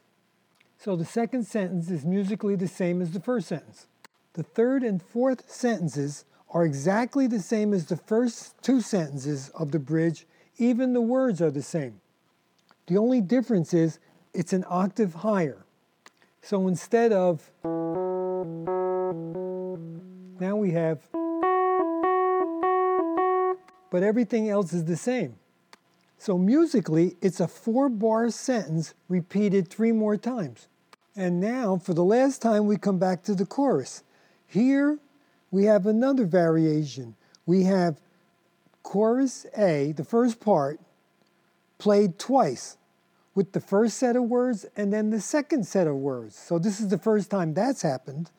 So 0.77 0.95
the 0.95 1.05
second 1.05 1.47
sentence 1.47 1.89
is 1.89 2.05
musically 2.05 2.55
the 2.55 2.67
same 2.67 3.01
as 3.01 3.11
the 3.11 3.19
first 3.19 3.47
sentence. 3.47 3.87
The 4.33 4.43
third 4.43 4.83
and 4.83 5.01
fourth 5.01 5.49
sentences 5.49 6.25
are 6.55 6.63
exactly 6.63 7.27
the 7.27 7.41
same 7.41 7.73
as 7.73 7.85
the 7.85 7.97
first 7.97 8.55
two 8.63 8.79
sentences 8.79 9.49
of 9.49 9.71
the 9.71 9.77
bridge, 9.77 10.25
even 10.57 10.93
the 10.93 11.01
words 11.01 11.41
are 11.41 11.51
the 11.51 11.61
same. 11.61 11.99
The 12.87 12.97
only 12.97 13.19
difference 13.19 13.73
is 13.73 13.99
it's 14.33 14.53
an 14.53 14.63
octave 14.69 15.15
higher. 15.15 15.65
So 16.41 16.69
instead 16.69 17.11
of 17.11 17.51
now 20.39 20.55
we 20.55 20.71
have 20.71 21.01
but 23.91 24.03
everything 24.03 24.49
else 24.49 24.71
is 24.71 24.85
the 24.85 24.95
same. 24.95 25.35
So 26.17 26.37
musically, 26.37 27.17
it's 27.21 27.41
a 27.41 27.47
four 27.47 27.89
bar 27.89 28.29
sentence 28.29 28.93
repeated 29.09 29.67
three 29.67 29.91
more 29.91 30.15
times. 30.15 30.69
And 31.17 31.41
now, 31.41 31.77
for 31.77 31.93
the 31.93 32.03
last 32.03 32.41
time, 32.41 32.65
we 32.65 32.77
come 32.77 32.97
back 32.97 33.23
to 33.23 33.35
the 33.35 33.45
chorus. 33.45 34.03
Here, 34.47 34.99
we 35.55 35.63
have 35.63 35.85
another 35.85 36.25
variation. 36.25 37.15
We 37.45 37.63
have 37.63 38.01
chorus 38.83 39.45
A, 39.57 39.93
the 39.93 40.03
first 40.03 40.41
part, 40.41 40.81
played 41.77 42.19
twice 42.19 42.75
with 43.35 43.53
the 43.53 43.61
first 43.61 43.97
set 43.97 44.17
of 44.17 44.23
words 44.23 44.65
and 44.75 44.91
then 44.91 45.11
the 45.11 45.21
second 45.21 45.65
set 45.65 45.87
of 45.87 45.95
words. 45.95 46.35
So, 46.35 46.59
this 46.59 46.81
is 46.81 46.89
the 46.89 46.97
first 46.97 47.31
time 47.31 47.53
that's 47.53 47.81
happened. 47.81 48.31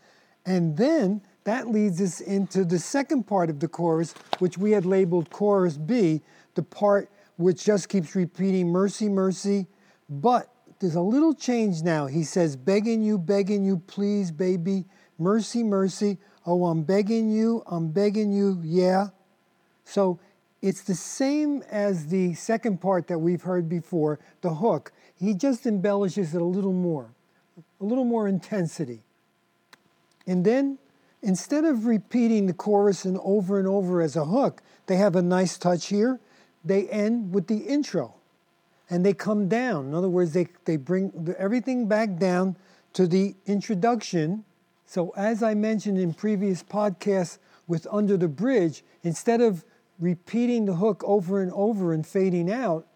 And 0.44 0.76
then 0.76 1.22
that 1.44 1.68
leads 1.68 2.02
us 2.02 2.20
into 2.20 2.66
the 2.66 2.79
second 2.79 3.22
part 3.26 3.48
of 3.48 3.61
the 3.61 3.68
chorus, 3.68 4.12
which 4.38 4.59
we 4.59 4.72
had 4.72 4.85
labeled 4.85 5.31
chorus 5.31 5.79
B, 5.79 6.20
the 6.55 6.62
part 6.62 7.09
which 7.38 7.64
just 7.64 7.88
keeps 7.88 8.14
repeating 8.14 8.68
mercy, 8.68 9.09
mercy, 9.09 9.66
but 10.11 10.52
there's 10.81 10.96
a 10.96 11.00
little 11.00 11.33
change 11.33 11.83
now. 11.83 12.09
He 12.09 12.24
says, 12.24 12.57
begging 12.57 13.02
you, 13.02 13.16
begging 13.16 13.64
you, 13.64 13.79
please, 13.87 14.31
baby, 14.31 14.85
mercy, 15.18 15.62
mercy. 15.62 16.18
Oh, 16.44 16.66
I'm 16.66 16.83
begging 16.83 17.31
you, 17.31 17.62
I'm 17.66 17.88
begging 17.88 18.33
you, 18.33 18.61
yeah. 18.62 19.09
So 19.85 20.18
it's 20.62 20.83
the 20.83 20.94
same 20.94 21.62
as 21.70 22.07
the 22.07 22.35
second 22.35 22.81
part 22.81 23.09
that 23.09 23.18
we've 23.18 23.42
heard 23.42 23.68
before, 23.68 24.18
the 24.40 24.55
hook. 24.55 24.92
He 25.14 25.35
just 25.35 25.66
embellishes 25.66 26.35
it 26.35 26.40
a 26.40 26.44
little 26.44 26.72
more, 26.72 27.11
a 27.81 27.85
little 27.85 28.05
more 28.05 28.29
intensity. 28.29 29.02
And 30.26 30.44
then 30.44 30.79
instead 31.22 31.64
of 31.64 31.87
repeating 31.87 32.46
the 32.46 32.52
chorus 32.52 33.05
and 33.05 33.18
over 33.22 33.59
and 33.59 33.68
over 33.68 34.02
as 34.02 34.16
a 34.16 34.24
hook, 34.24 34.62
they 34.87 34.96
have 34.96 35.16
a 35.16 35.22
nice 35.22 35.59
touch 35.59 35.87
here. 35.87 36.20
They 36.64 36.88
end 36.88 37.33
with 37.33 37.46
the 37.46 37.59
intro 37.59 38.14
and 38.90 39.05
they 39.05 39.12
come 39.12 39.48
down. 39.48 39.87
In 39.87 39.94
other 39.94 40.09
words, 40.09 40.33
they, 40.33 40.48
they 40.64 40.76
bring 40.76 41.35
everything 41.38 41.88
back 41.88 42.18
down 42.18 42.57
to 42.92 43.07
the 43.07 43.35
introduction. 43.46 44.44
So, 44.87 45.11
as 45.16 45.42
I 45.42 45.55
mentioned 45.55 45.99
in 45.99 46.14
previous 46.14 46.62
podcasts 46.62 47.38
with 47.66 47.87
Under 47.90 48.16
the 48.16 48.29
Bridge, 48.29 48.85
instead 49.03 49.40
of 49.40 49.64
repeating 49.99 50.66
the 50.66 50.77
hook 50.77 51.03
over 51.05 51.42
and 51.42 51.53
over 51.53 51.92
and 51.92 52.07
fading 52.07 52.51
out, 52.51 52.87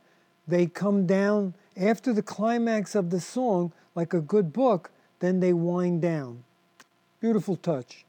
they 0.46 0.66
come 0.66 1.06
down 1.06 1.54
after 1.76 2.12
the 2.12 2.22
climax 2.22 2.94
of 2.94 3.10
the 3.10 3.20
song, 3.20 3.72
like 3.94 4.14
a 4.14 4.20
good 4.20 4.52
book, 4.52 4.90
then 5.18 5.40
they 5.40 5.52
wind 5.52 6.02
down. 6.02 6.44
Beautiful 7.20 7.56
touch. 7.56 8.04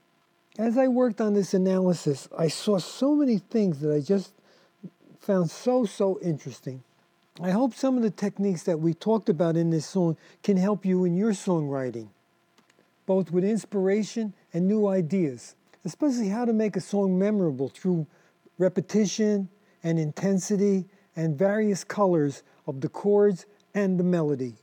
As 0.57 0.77
I 0.77 0.87
worked 0.87 1.21
on 1.21 1.33
this 1.33 1.53
analysis, 1.53 2.27
I 2.37 2.49
saw 2.49 2.77
so 2.77 3.15
many 3.15 3.37
things 3.37 3.79
that 3.79 3.93
I 3.93 4.01
just 4.01 4.33
found 5.19 5.49
so, 5.49 5.85
so 5.85 6.19
interesting. 6.21 6.83
I 7.41 7.51
hope 7.51 7.73
some 7.73 7.95
of 7.95 8.03
the 8.03 8.11
techniques 8.11 8.63
that 8.63 8.79
we 8.79 8.93
talked 8.93 9.29
about 9.29 9.55
in 9.55 9.69
this 9.69 9.85
song 9.85 10.17
can 10.43 10.57
help 10.57 10.85
you 10.85 11.05
in 11.05 11.15
your 11.15 11.31
songwriting, 11.31 12.09
both 13.11 13.29
with 13.29 13.43
inspiration 13.43 14.33
and 14.53 14.65
new 14.65 14.87
ideas, 14.87 15.57
especially 15.83 16.29
how 16.29 16.45
to 16.45 16.53
make 16.53 16.77
a 16.77 16.79
song 16.79 17.19
memorable 17.19 17.67
through 17.67 18.07
repetition 18.57 19.49
and 19.83 19.99
intensity 19.99 20.85
and 21.17 21.37
various 21.37 21.83
colors 21.83 22.41
of 22.67 22.79
the 22.79 22.87
chords 22.87 23.45
and 23.73 23.99
the 23.99 24.03
melody. 24.05 24.55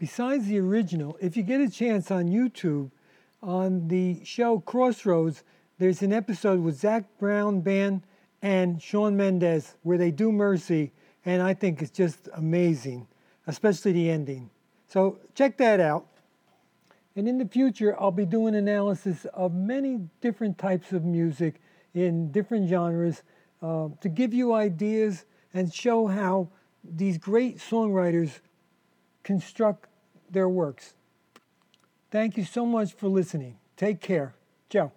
Besides 0.00 0.48
the 0.48 0.58
original, 0.58 1.16
if 1.20 1.36
you 1.36 1.44
get 1.44 1.60
a 1.60 1.70
chance 1.70 2.10
on 2.10 2.26
YouTube, 2.26 2.90
on 3.40 3.86
the 3.86 4.18
show 4.24 4.58
Crossroads, 4.58 5.44
there's 5.78 6.02
an 6.02 6.12
episode 6.12 6.58
with 6.58 6.74
Zac 6.74 7.04
Brown 7.20 7.60
Band 7.60 8.02
and 8.42 8.82
Shawn 8.82 9.16
Mendes 9.16 9.76
where 9.84 9.96
they 9.96 10.10
do 10.10 10.32
Mercy 10.32 10.90
and 11.24 11.40
I 11.40 11.54
think 11.54 11.82
it's 11.82 11.92
just 11.92 12.28
amazing, 12.34 13.06
especially 13.46 13.92
the 13.92 14.10
ending. 14.10 14.50
So 14.88 15.20
check 15.36 15.56
that 15.58 15.78
out. 15.78 16.08
And 17.14 17.28
in 17.28 17.38
the 17.38 17.46
future, 17.46 17.94
I'll 18.00 18.10
be 18.10 18.24
doing 18.24 18.54
analysis 18.54 19.26
of 19.34 19.54
many 19.54 20.00
different 20.20 20.58
types 20.58 20.92
of 20.92 21.04
music 21.04 21.60
in 21.94 22.32
different 22.32 22.68
genres 22.68 23.22
uh, 23.60 23.88
to 24.00 24.08
give 24.08 24.32
you 24.32 24.54
ideas 24.54 25.24
and 25.52 25.72
show 25.72 26.06
how 26.06 26.48
these 26.82 27.18
great 27.18 27.58
songwriters 27.58 28.40
construct 29.22 29.88
their 30.30 30.48
works. 30.48 30.94
Thank 32.10 32.36
you 32.36 32.44
so 32.44 32.66
much 32.66 32.94
for 32.94 33.08
listening. 33.08 33.58
Take 33.76 34.00
care. 34.00 34.34
Ciao. 34.68 34.92